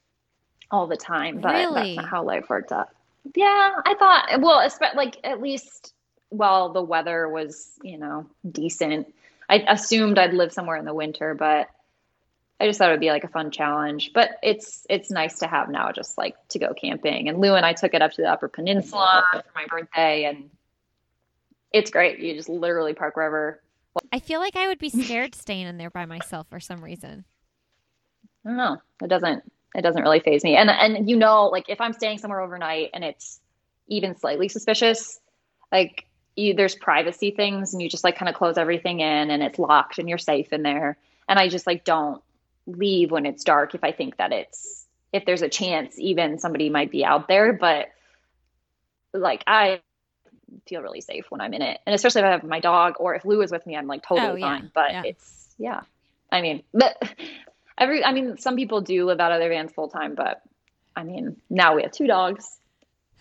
[0.71, 1.95] all the time, but Really?
[1.95, 2.89] that's not how life worked out.
[3.35, 5.93] Yeah, I thought, well, like at least
[6.29, 9.13] while the weather was, you know, decent.
[9.47, 11.69] I assumed I'd live somewhere in the winter, but
[12.59, 14.11] I just thought it would be like a fun challenge.
[14.13, 17.29] But it's it's nice to have now, just like to go camping.
[17.29, 20.49] And Lou and I took it up to the Upper Peninsula for my birthday, and
[21.73, 22.19] it's great.
[22.19, 23.61] You just literally park wherever.
[24.11, 27.25] I feel like I would be scared staying in there by myself for some reason.
[28.45, 28.77] I don't know.
[29.01, 29.43] It doesn't
[29.75, 30.55] it doesn't really faze me.
[30.55, 33.39] And and you know, like if I'm staying somewhere overnight and it's
[33.87, 35.19] even slightly suspicious,
[35.71, 36.05] like
[36.35, 39.59] you, there's privacy things and you just like kind of close everything in and it's
[39.59, 40.97] locked and you're safe in there.
[41.27, 42.21] And I just like don't
[42.65, 46.69] leave when it's dark if I think that it's if there's a chance even somebody
[46.69, 47.89] might be out there, but
[49.13, 49.81] like I
[50.67, 51.79] feel really safe when I'm in it.
[51.85, 54.03] And especially if I have my dog or if Lou is with me, I'm like
[54.03, 54.57] totally Oh, yeah.
[54.59, 54.71] fine.
[54.73, 55.03] But Yeah.
[55.05, 55.81] it's yeah.
[56.31, 57.01] I mean, but
[57.77, 60.41] every I mean, some people do live out of their vans full time, but
[60.95, 62.45] I mean, now we have two dogs.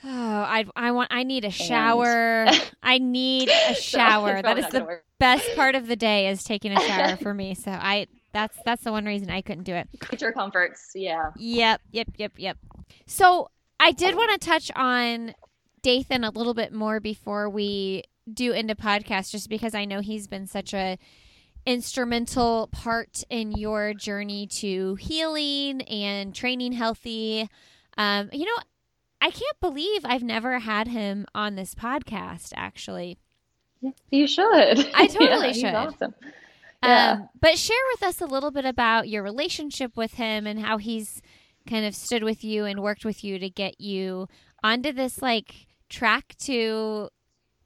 [0.05, 2.49] Oh, I I want I need a shower.
[2.83, 4.39] I need a shower.
[4.39, 5.05] it's that is the work.
[5.21, 7.55] best part of the day is taking a shower for me.
[7.55, 9.87] So I that's that's the one reason I couldn't do it.
[10.01, 10.91] creature comforts.
[10.97, 11.31] Yeah.
[11.37, 12.59] Yep, yep, yep, yep.
[13.07, 15.35] So I did want to touch on
[15.83, 20.27] Dathan a little bit more before we do into podcast, just because I know he's
[20.29, 20.99] been such a
[21.67, 27.49] instrumental part in your journey to healing and training healthy.
[27.97, 28.63] Um, you know,
[29.21, 32.53] I can't believe I've never had him on this podcast.
[32.57, 33.19] Actually,
[34.11, 34.91] You should.
[34.95, 35.75] I totally Yeah, should.
[35.75, 36.15] Awesome.
[36.83, 37.13] Yeah.
[37.13, 40.79] Um, but share with us a little bit about your relationship with him and how
[40.79, 41.23] he's
[41.69, 44.27] kind of stood with you and worked with you to get you
[44.65, 47.09] onto this like track to,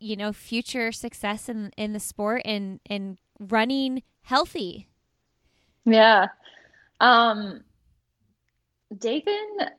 [0.00, 4.88] you know, future success in in the sport and and running healthy.
[5.84, 6.26] Yeah.
[7.00, 7.62] Um,
[8.98, 9.70] Dathan,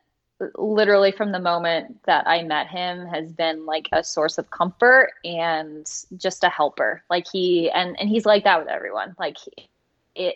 [0.55, 5.11] literally from the moment that I met him, has been like a source of comfort
[5.25, 5.85] and
[6.15, 7.03] just a helper.
[7.09, 9.15] Like he and and he's like that with everyone.
[9.19, 9.67] Like he,
[10.15, 10.35] it,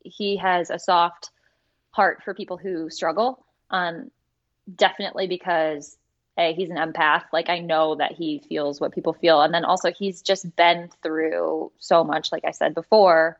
[0.00, 1.30] he has a soft
[1.92, 3.44] heart for people who struggle.
[3.70, 4.10] Um,
[4.76, 5.96] definitely because
[6.38, 7.24] a he's an empath.
[7.32, 10.90] Like I know that he feels what people feel, and then also he's just been
[11.02, 12.32] through so much.
[12.32, 13.38] Like I said before,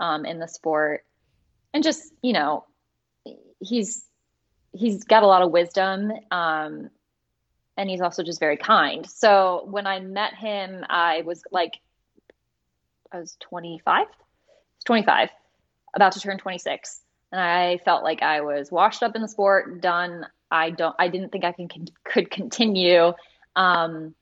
[0.00, 1.04] um, in the sport
[1.76, 2.64] and just you know
[3.60, 4.02] he's
[4.72, 6.88] he's got a lot of wisdom um
[7.76, 11.74] and he's also just very kind so when i met him i was like
[13.12, 14.06] i was 25
[14.86, 15.28] 25
[15.94, 17.00] about to turn 26
[17.32, 21.08] and i felt like i was washed up in the sport done i don't i
[21.08, 23.12] didn't think i can, can could continue
[23.56, 24.14] um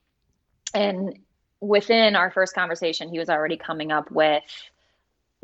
[0.74, 1.18] and
[1.60, 4.42] within our first conversation he was already coming up with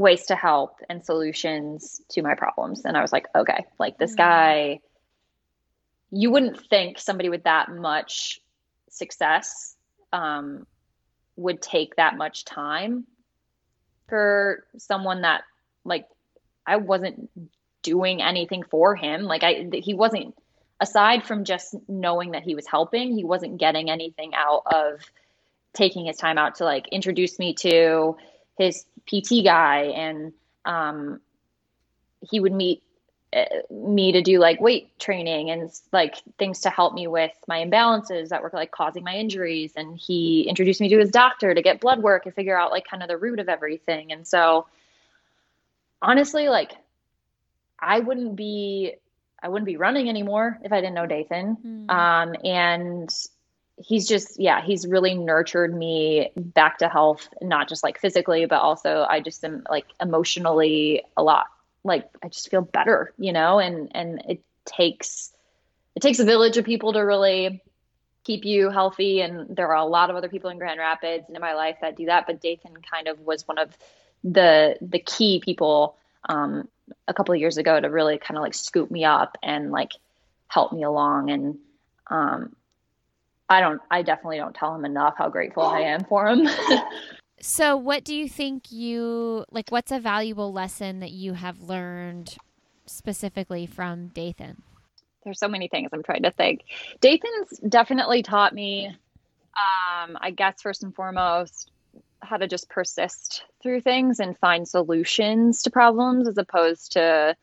[0.00, 2.86] ways to help and solutions to my problems.
[2.86, 4.16] And I was like, okay, like this Mhm.
[4.16, 4.80] guy,
[6.10, 8.40] you wouldn't think somebody with that much
[8.88, 9.76] success
[10.10, 10.66] um,
[11.36, 13.06] would take that much time
[14.08, 15.44] for someone that,
[15.84, 16.08] like,
[16.66, 17.30] I wasn't
[17.82, 19.24] doing anything for him.
[19.24, 20.34] Like, I, he wasn't,
[20.80, 25.00] aside from just knowing that he was helping, he wasn't getting anything out of
[25.72, 28.16] taking his time out to like introduce me to
[28.58, 30.32] his PT guy, and
[30.64, 31.20] um,
[32.28, 32.82] he would meet
[33.32, 37.64] uh, me to do like weight training and like things to help me with my
[37.64, 39.72] imbalances that were like causing my injuries.
[39.76, 42.86] And he introduced me to his doctor to get blood work and figure out like
[42.88, 44.12] kind of the root of everything.
[44.12, 44.66] And so,
[46.02, 46.72] honestly, like
[47.78, 48.94] I wouldn't be
[49.42, 51.56] I wouldn't be running anymore if I didn't know Dathan.
[51.64, 51.90] Mm.
[51.90, 53.10] Um, and
[53.82, 58.60] he's just yeah he's really nurtured me back to health not just like physically but
[58.60, 61.46] also i just am like emotionally a lot
[61.82, 65.32] like i just feel better you know and and it takes
[65.96, 67.62] it takes a village of people to really
[68.24, 71.36] keep you healthy and there are a lot of other people in grand rapids and
[71.36, 73.76] in my life that do that but dathan kind of was one of
[74.24, 75.96] the the key people
[76.28, 76.68] um
[77.08, 79.92] a couple of years ago to really kind of like scoop me up and like
[80.48, 81.58] help me along and
[82.08, 82.54] um
[83.48, 86.48] I don't I definitely don't tell him enough how grateful I am for him.
[87.40, 92.36] so what do you think you like what's a valuable lesson that you have learned
[92.86, 94.62] specifically from Dathan?
[95.24, 96.62] There's so many things I'm trying to think.
[97.00, 101.72] Dathan's definitely taught me um I guess first and foremost
[102.22, 107.36] how to just persist through things and find solutions to problems as opposed to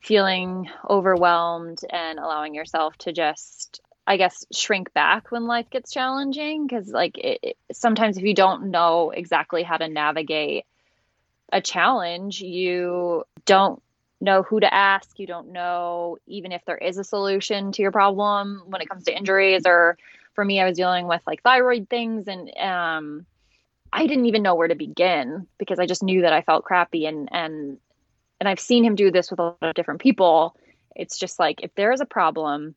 [0.00, 6.66] feeling overwhelmed and allowing yourself to just I guess shrink back when life gets challenging
[6.66, 10.64] because like it, it, sometimes if you don't know exactly how to navigate
[11.52, 13.80] a challenge, you don't
[14.20, 15.18] know who to ask.
[15.18, 19.04] You don't know even if there is a solution to your problem when it comes
[19.04, 19.96] to injuries or
[20.34, 23.26] for me, I was dealing with like thyroid things and um,
[23.92, 27.06] I didn't even know where to begin because I just knew that I felt crappy
[27.06, 27.78] and and
[28.40, 30.56] and I've seen him do this with a lot of different people.
[30.96, 32.74] It's just like if there is a problem,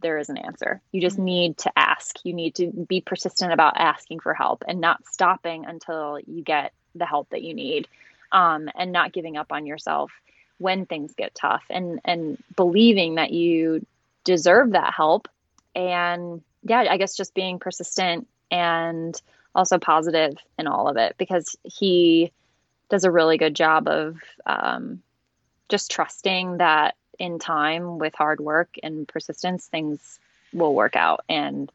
[0.00, 0.80] there is an answer.
[0.92, 1.24] You just mm-hmm.
[1.24, 2.16] need to ask.
[2.24, 6.72] You need to be persistent about asking for help and not stopping until you get
[6.94, 7.88] the help that you need,
[8.32, 10.12] um, and not giving up on yourself
[10.58, 13.86] when things get tough, and and believing that you
[14.24, 15.28] deserve that help.
[15.74, 19.20] And yeah, I guess just being persistent and
[19.54, 22.32] also positive in all of it because he
[22.88, 25.02] does a really good job of um,
[25.68, 30.18] just trusting that in time with hard work and persistence, things
[30.52, 31.24] will work out.
[31.28, 31.70] And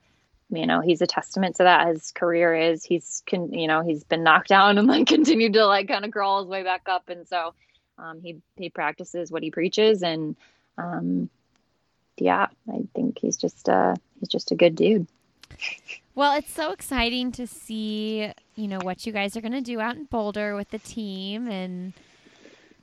[0.49, 1.87] you know, he's a testament to that.
[1.87, 5.65] His career is he's can you know he's been knocked down and like continued to
[5.65, 7.09] like kind of crawl his way back up.
[7.09, 7.53] And so
[7.97, 10.35] um, he he practices what he preaches, and
[10.77, 11.29] um,
[12.17, 15.07] yeah, I think he's just uh he's just a good dude.
[16.15, 19.79] Well, it's so exciting to see, you know, what you guys are going to do
[19.79, 21.93] out in Boulder with the team and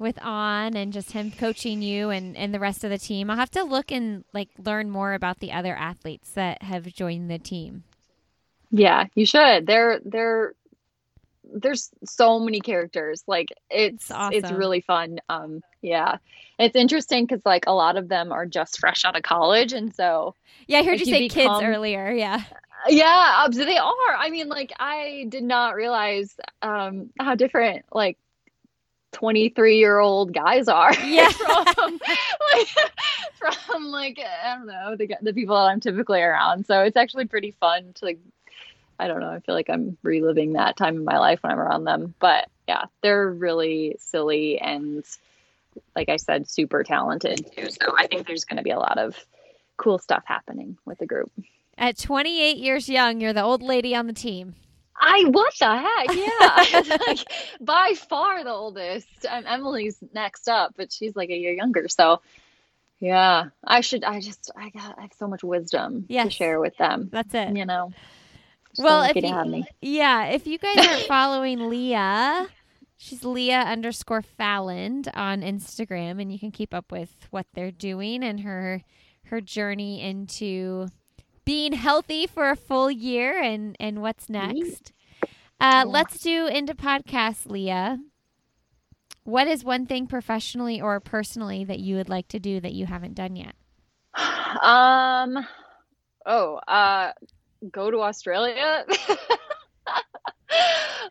[0.00, 3.30] with On and just him coaching you and, and the rest of the team.
[3.30, 7.30] I'll have to look and like learn more about the other athletes that have joined
[7.30, 7.84] the team.
[8.72, 9.66] Yeah, you should.
[9.66, 10.54] They're they're
[11.54, 13.22] there's so many characters.
[13.26, 14.34] Like it's it's, awesome.
[14.34, 15.20] it's really fun.
[15.28, 16.18] Um yeah.
[16.58, 19.94] It's interesting cuz like a lot of them are just fresh out of college and
[19.94, 20.34] so
[20.66, 22.10] Yeah, I heard you, you say become, kids earlier.
[22.10, 22.42] Yeah.
[22.88, 24.16] Yeah, they are.
[24.16, 28.18] I mean, like I did not realize um how different like
[29.12, 31.98] 23 year old guys are yeah from
[32.52, 32.68] like
[33.66, 37.24] from like i don't know the, the people that i'm typically around so it's actually
[37.24, 38.18] pretty fun to like
[39.00, 41.58] i don't know i feel like i'm reliving that time in my life when i'm
[41.58, 45.04] around them but yeah they're really silly and
[45.96, 48.98] like i said super talented too so i think there's going to be a lot
[48.98, 49.16] of
[49.76, 51.30] cool stuff happening with the group
[51.78, 54.54] at 28 years young you're the old lady on the team
[55.02, 56.14] I what the heck?
[56.90, 57.20] Yeah, like
[57.58, 59.06] by far the oldest.
[59.26, 61.88] Um, Emily's next up, but she's like a year younger.
[61.88, 62.20] So
[63.00, 64.04] yeah, I should.
[64.04, 66.26] I just I got I have so much wisdom yes.
[66.26, 67.08] to share with them.
[67.10, 67.56] That's it.
[67.56, 67.92] You know.
[68.78, 72.48] Well, if you, yeah, if you guys aren't following Leah,
[72.96, 78.22] she's Leah underscore Falland on Instagram, and you can keep up with what they're doing
[78.22, 78.82] and her
[79.24, 80.88] her journey into
[81.44, 84.92] being healthy for a full year and and what's next.
[85.60, 87.98] Uh, let's do into podcast, Leah.
[89.24, 92.86] What is one thing professionally or personally that you would like to do that you
[92.86, 93.54] haven't done yet?
[94.62, 95.46] Um.
[96.26, 96.56] Oh.
[96.66, 97.12] Uh.
[97.70, 98.84] Go to Australia.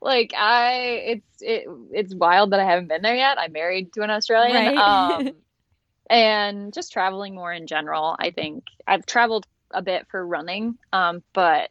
[0.02, 0.74] like I,
[1.06, 3.38] it's it, it's wild that I haven't been there yet.
[3.40, 4.76] I'm married to an Australian.
[4.76, 4.78] Right.
[4.78, 5.32] Um,
[6.10, 8.16] and just traveling more in general.
[8.18, 11.70] I think I've traveled a bit for running, um, but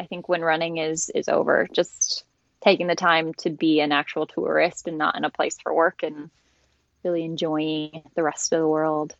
[0.00, 2.24] I think when running is is over, just
[2.62, 6.02] taking the time to be an actual tourist and not in a place for work
[6.02, 6.30] and
[7.04, 9.14] really enjoying the rest of the world.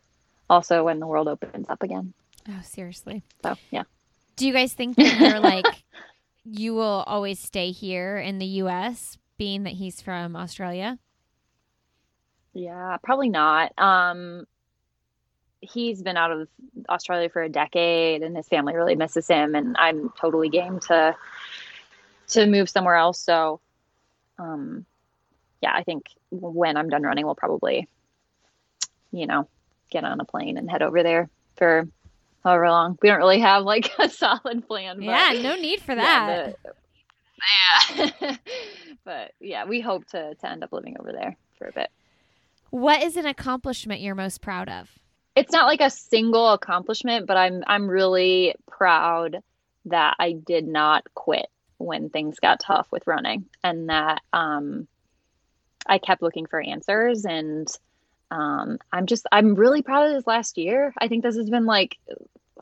[0.49, 2.13] Also, when the world opens up again.
[2.49, 3.23] Oh, seriously.
[3.43, 3.83] So yeah.
[4.35, 5.65] Do you guys think that you're like
[6.43, 9.17] you will always stay here in the U.S.
[9.37, 10.99] being that he's from Australia?
[12.53, 13.77] Yeah, probably not.
[13.77, 14.45] Um,
[15.61, 16.47] he's been out of
[16.89, 19.55] Australia for a decade, and his family really misses him.
[19.55, 21.15] And I'm totally game to
[22.29, 23.19] to move somewhere else.
[23.19, 23.59] So,
[24.39, 24.85] um,
[25.61, 27.87] yeah, I think when I'm done running, we'll probably,
[29.11, 29.47] you know,
[29.91, 31.87] get on a plane and head over there for
[32.45, 32.97] however long.
[33.01, 34.97] We don't really have like a solid plan.
[34.97, 36.55] But, yeah, no need for that.
[36.57, 38.37] Yeah, but, yeah.
[39.03, 41.89] but yeah, we hope to to end up living over there for a bit.
[42.69, 44.89] What is an accomplishment you're most proud of?
[45.35, 49.41] It's not like a single accomplishment, but I'm I'm really proud
[49.85, 51.47] that I did not quit
[51.77, 54.87] when things got tough with running and that um,
[55.85, 57.67] I kept looking for answers and
[58.31, 60.93] um, I'm just I'm really proud of this last year.
[60.97, 61.97] I think this has been like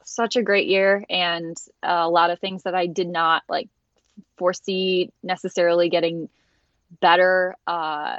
[0.03, 3.69] such a great year and a lot of things that I did not like
[4.37, 6.29] foresee necessarily getting
[6.99, 8.17] better uh,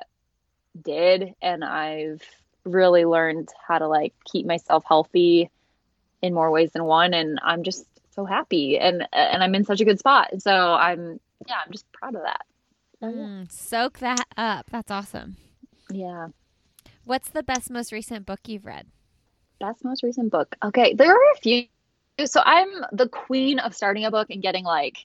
[0.80, 2.22] did and I've
[2.64, 5.50] really learned how to like keep myself healthy
[6.22, 9.80] in more ways than one and I'm just so happy and and I'm in such
[9.80, 10.30] a good spot.
[10.40, 12.46] So I'm yeah, I'm just proud of that.
[13.02, 14.66] Mm, soak that up.
[14.70, 15.36] That's awesome.
[15.90, 16.28] Yeah.
[17.04, 18.86] What's the best most recent book you've read?
[19.60, 20.56] Best most recent book.
[20.64, 21.66] Okay, there are a few.
[22.24, 25.04] So I'm the queen of starting a book and getting like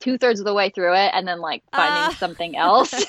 [0.00, 2.18] two thirds of the way through it and then like finding uh.
[2.18, 2.90] something else.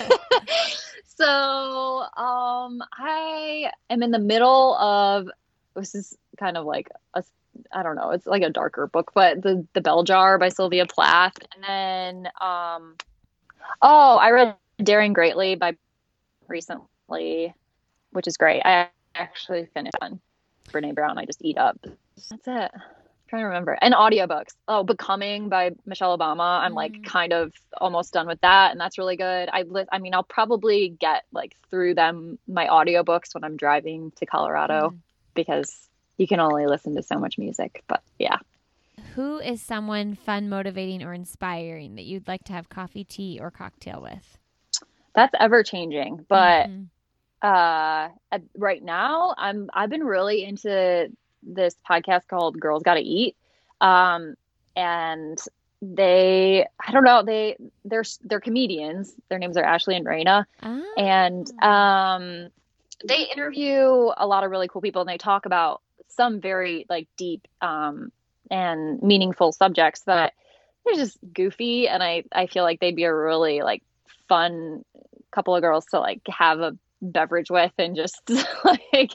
[1.05, 5.29] so um I am in the middle of
[5.75, 7.23] this is kind of like a
[7.71, 10.85] I don't know, it's like a darker book, but the the Bell Jar by Sylvia
[10.85, 12.95] Plath, and then um,
[13.81, 15.75] oh, I read Daring Greatly by
[16.47, 17.53] recently,
[18.15, 18.61] which is great.
[18.63, 20.19] I actually finished on
[20.71, 21.17] Brene Brown.
[21.17, 21.77] I just eat up.
[22.29, 22.71] That's it.
[22.73, 23.77] I'm trying to remember.
[23.81, 24.53] And audiobooks.
[24.67, 26.61] Oh, Becoming by Michelle Obama.
[26.61, 26.75] I'm mm.
[26.75, 29.49] like kind of almost done with that, and that's really good.
[29.51, 34.11] I li- I mean, I'll probably get like through them my audiobooks when I'm driving
[34.17, 34.97] to Colorado mm.
[35.33, 35.87] because
[36.17, 37.83] you can only listen to so much music.
[37.87, 38.37] But yeah.
[39.15, 43.51] Who is someone fun, motivating, or inspiring that you'd like to have coffee, tea, or
[43.51, 44.37] cocktail with?
[45.13, 46.83] That's ever changing, but mm-hmm.
[47.41, 48.09] Uh,
[48.57, 51.09] right now I'm I've been really into
[51.43, 53.35] this podcast called Girls Gotta Eat,
[53.81, 54.35] um,
[54.75, 55.39] and
[55.81, 59.13] they I don't know they they're they're comedians.
[59.29, 60.93] Their names are Ashley and Rayna, oh.
[60.97, 62.49] and um,
[63.05, 67.07] they interview a lot of really cool people, and they talk about some very like
[67.17, 68.11] deep um,
[68.49, 70.33] and meaningful subjects that
[70.85, 73.83] they're just goofy, and I I feel like they'd be a really like
[74.27, 74.83] fun
[75.31, 78.29] couple of girls to like have a beverage with and just
[78.65, 79.11] like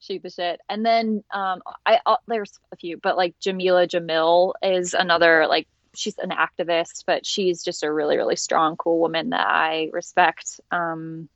[0.00, 0.60] shoot the shit.
[0.68, 5.66] And then um I uh, there's a few, but like Jameela Jamil is another like
[5.94, 10.60] she's an activist, but she's just a really really strong cool woman that I respect
[10.70, 11.28] um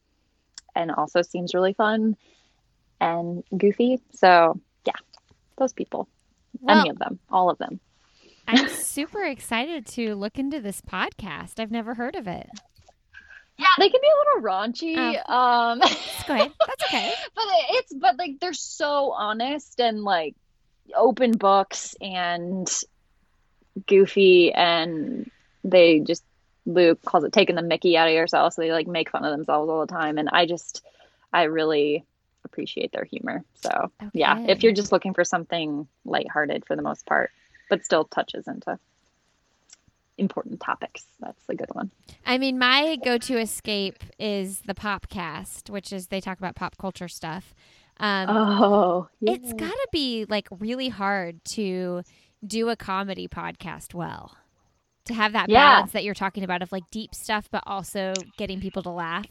[0.74, 2.16] and also seems really fun
[3.00, 4.00] and goofy.
[4.12, 4.92] So yeah,
[5.56, 6.08] those people.
[6.60, 7.80] Well, Any of them, all of them.
[8.46, 11.60] I'm super excited to look into this podcast.
[11.60, 12.48] I've never heard of it.
[13.58, 15.22] Yeah, they can be a little raunchy.
[15.26, 15.34] Oh.
[15.34, 16.52] Um, That's great.
[16.66, 17.12] That's okay.
[17.34, 20.36] but it's but like they're so honest and like
[20.94, 22.70] open books and
[23.86, 25.30] goofy and
[25.64, 26.24] they just
[26.66, 28.54] Luke calls it taking the Mickey out of yourself.
[28.54, 30.18] So they like make fun of themselves all the time.
[30.18, 30.84] And I just,
[31.32, 32.04] I really
[32.44, 33.42] appreciate their humor.
[33.54, 34.10] So okay.
[34.12, 37.30] yeah, if you're just looking for something lighthearted for the most part,
[37.70, 38.78] but still touches into
[40.18, 41.90] important topics, that's a good one.
[42.26, 47.08] I mean, my go-to escape is the Popcast, which is they talk about pop culture
[47.08, 47.54] stuff.
[48.00, 49.32] Um, oh, yeah.
[49.32, 52.02] it's got to be like really hard to
[52.46, 54.36] do a comedy podcast well.
[55.06, 55.76] To have that yeah.
[55.76, 59.26] balance that you're talking about of like deep stuff, but also getting people to laugh.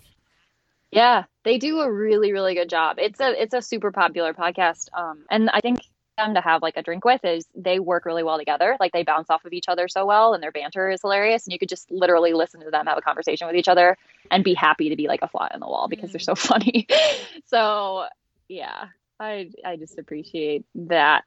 [0.91, 2.97] Yeah, they do a really really good job.
[2.97, 4.87] It's a it's a super popular podcast.
[4.97, 5.79] Um, and I think
[6.17, 8.75] them to have like a drink with is they work really well together.
[8.79, 11.45] Like they bounce off of each other so well, and their banter is hilarious.
[11.45, 13.97] And you could just literally listen to them have a conversation with each other
[14.29, 16.35] and be happy to be like a fly on the wall because mm they're so
[16.35, 16.87] funny.
[17.45, 18.05] so
[18.47, 18.85] yeah,
[19.19, 21.25] I I just appreciate that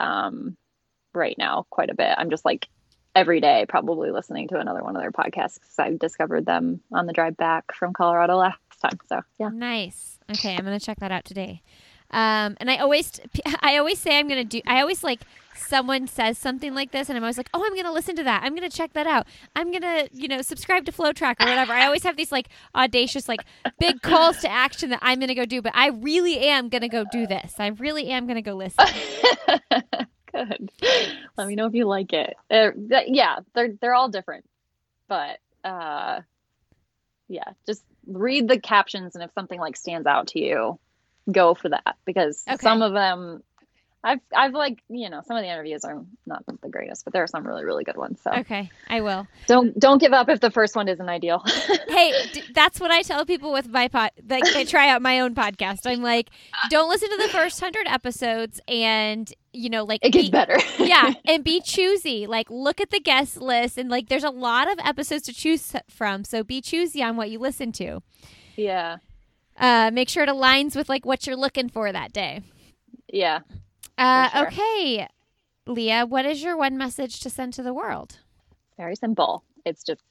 [0.00, 0.56] um,
[1.14, 2.14] right now quite a bit.
[2.16, 2.66] I'm just like
[3.14, 7.06] every day probably listening to another one of their podcasts because I discovered them on
[7.06, 8.98] the drive back from Colorado last time.
[9.08, 10.18] So yeah, nice.
[10.30, 11.62] Okay, I'm gonna check that out today.
[12.12, 13.12] Um, and I always,
[13.60, 14.60] I always say I'm gonna do.
[14.66, 15.20] I always like
[15.54, 18.42] someone says something like this, and I'm always like, oh, I'm gonna listen to that.
[18.42, 19.26] I'm gonna check that out.
[19.56, 21.72] I'm gonna, you know, subscribe to FloTrack or whatever.
[21.72, 23.40] I always have these like audacious, like
[23.78, 25.62] big calls to action that I'm gonna go do.
[25.62, 27.54] But I really am gonna go do this.
[27.58, 28.84] I really am gonna go listen.
[30.32, 30.70] Good.
[31.36, 32.34] Let me know if you like it.
[32.50, 32.70] Uh,
[33.06, 34.44] yeah, they're they're all different,
[35.08, 36.20] but uh,
[37.28, 40.78] yeah, just read the captions and if something like stands out to you,
[41.30, 42.56] go for that because Okay.
[42.62, 43.42] some of them
[44.04, 47.22] I've I've like, you know, some of the interviews are not the greatest, but there
[47.22, 48.18] are some really really good ones.
[48.24, 49.28] So Okay, I will.
[49.46, 51.44] don't don't give up if the first one isn't ideal.
[51.88, 54.10] Hey, d- that's what I tell people with my pod.
[54.28, 55.80] Like, they try out my own podcast.
[55.84, 56.30] I'm like,
[56.70, 60.58] don't listen to the first hundred episodes, and you know, like, it gets be- better.
[60.78, 62.26] yeah, and be choosy.
[62.26, 65.76] Like, look at the guest list, and like, there's a lot of episodes to choose
[65.88, 66.24] from.
[66.24, 68.00] So be choosy on what you listen to.
[68.56, 68.96] yeah.
[69.56, 72.42] Uh, make sure it aligns with like what you're looking for that day.
[73.12, 73.40] Yeah.
[73.98, 74.46] Uh, sure.
[74.46, 75.08] Okay,
[75.66, 78.18] Leah, what is your one message to send to the world?
[78.82, 79.44] very simple.
[79.64, 80.02] It's just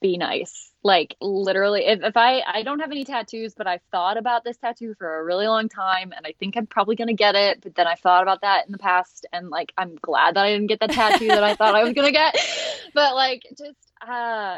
[0.00, 0.72] be nice.
[0.82, 4.56] Like literally, if, if I I don't have any tattoos, but I've thought about this
[4.56, 7.62] tattoo for a really long time, and I think I'm probably gonna get it.
[7.62, 10.52] But then I thought about that in the past, and like I'm glad that I
[10.52, 12.36] didn't get the tattoo that I thought I was gonna get.
[12.94, 14.56] But like, just uh,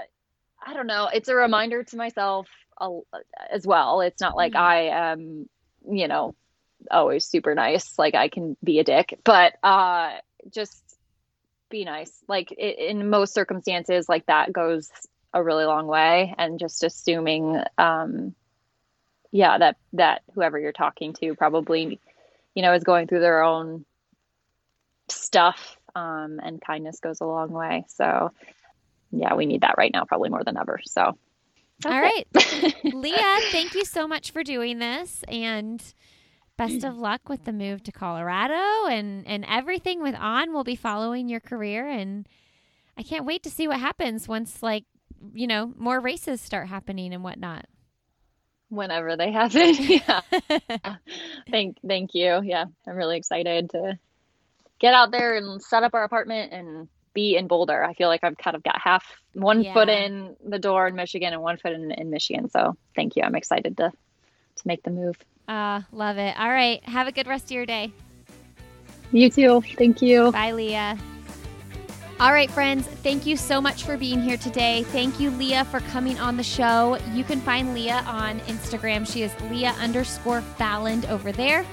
[0.67, 1.09] I don't know.
[1.11, 2.49] It's a reminder to myself
[3.51, 4.01] as well.
[4.01, 4.61] It's not like Mhm.
[4.61, 5.49] I am,
[5.89, 6.35] you know,
[6.91, 7.99] always super nice.
[7.99, 10.19] Like I can be a dick, but uh,
[10.51, 10.83] just
[11.71, 12.23] be nice.
[12.29, 14.91] Like i in most circumstances, like that goes
[15.33, 16.35] a really long way.
[16.39, 18.35] And just assuming, um,
[19.33, 22.01] yeah, that that whoever you're talking to probably,
[22.55, 23.85] you know, is going through their own
[25.09, 25.77] stuff.
[25.95, 27.85] Um, and kindness goes a long way.
[27.89, 28.33] So,
[29.11, 30.81] yeah, we need that right now, probably more than ever.
[30.85, 31.17] So,
[31.81, 32.27] that's All right,
[32.85, 35.83] Leah, thank you so much for doing this, and
[36.57, 40.53] best of luck with the move to Colorado and and everything with on.
[40.53, 42.29] We'll be following your career, and
[42.97, 44.85] I can't wait to see what happens once, like,
[45.35, 47.67] you know, more races start happening and whatnot.
[48.69, 49.75] Whenever they happen.
[49.79, 50.21] yeah.
[51.51, 53.99] thank thank you yeah i'm really excited to
[54.81, 58.23] get out there and set up our apartment and be in boulder i feel like
[58.23, 61.73] i've kind of got half one foot in the door in michigan and one foot
[61.73, 63.91] in, in michigan so thank you i'm excited to
[64.55, 65.17] to make the move
[65.49, 66.37] uh, love it.
[66.37, 67.93] All right, have a good rest of your day.
[69.13, 70.99] you too thank you Bye, Leah.
[72.19, 74.85] All right, friends, thank you so much for being here today.
[74.85, 76.99] Thank you, Leah, for coming on the show.
[77.13, 79.07] You can find Leah on Instagram.
[79.07, 81.67] She is Leah underscore Falland over there.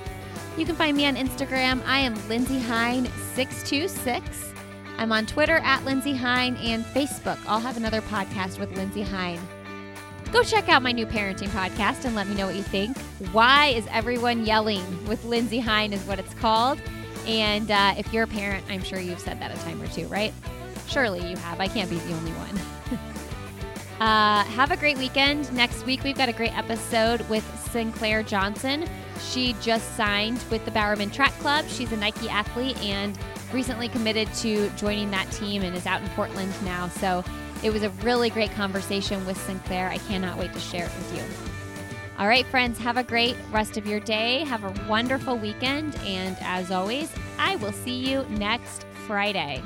[0.58, 1.82] You can find me on Instagram.
[1.86, 3.06] I am Lindsay Hein
[3.36, 4.53] 626.
[4.98, 7.38] I'm on Twitter at Lindsay Hein and Facebook.
[7.48, 9.40] I'll have another podcast with Lindsay Hein.
[10.32, 12.98] Go check out my new parenting podcast and let me know what you think.
[13.32, 16.80] Why is everyone yelling with Lindsay Hein is what it's called.
[17.28, 20.08] And uh, if you're a parent, I'm sure you've said that a time or two,
[20.08, 20.34] right?
[20.88, 21.60] Surely you have.
[21.60, 23.00] I can't be the only one.
[24.00, 25.52] uh, have a great weekend.
[25.54, 28.86] Next week, we've got a great episode with Sinclair Johnson.
[29.20, 31.66] She just signed with the Bowerman Track Club.
[31.68, 33.18] She's a Nike athlete and
[33.54, 36.88] recently committed to joining that team and is out in Portland now.
[36.90, 37.24] So
[37.64, 39.90] it was a really great conversation with Sinclair.
[39.90, 41.24] I cannot wait to share it with you.
[42.20, 44.44] All right, friends, have a great rest of your day.
[44.46, 45.96] Have a wonderful weekend.
[45.98, 49.62] And as always, I will see you next Friday.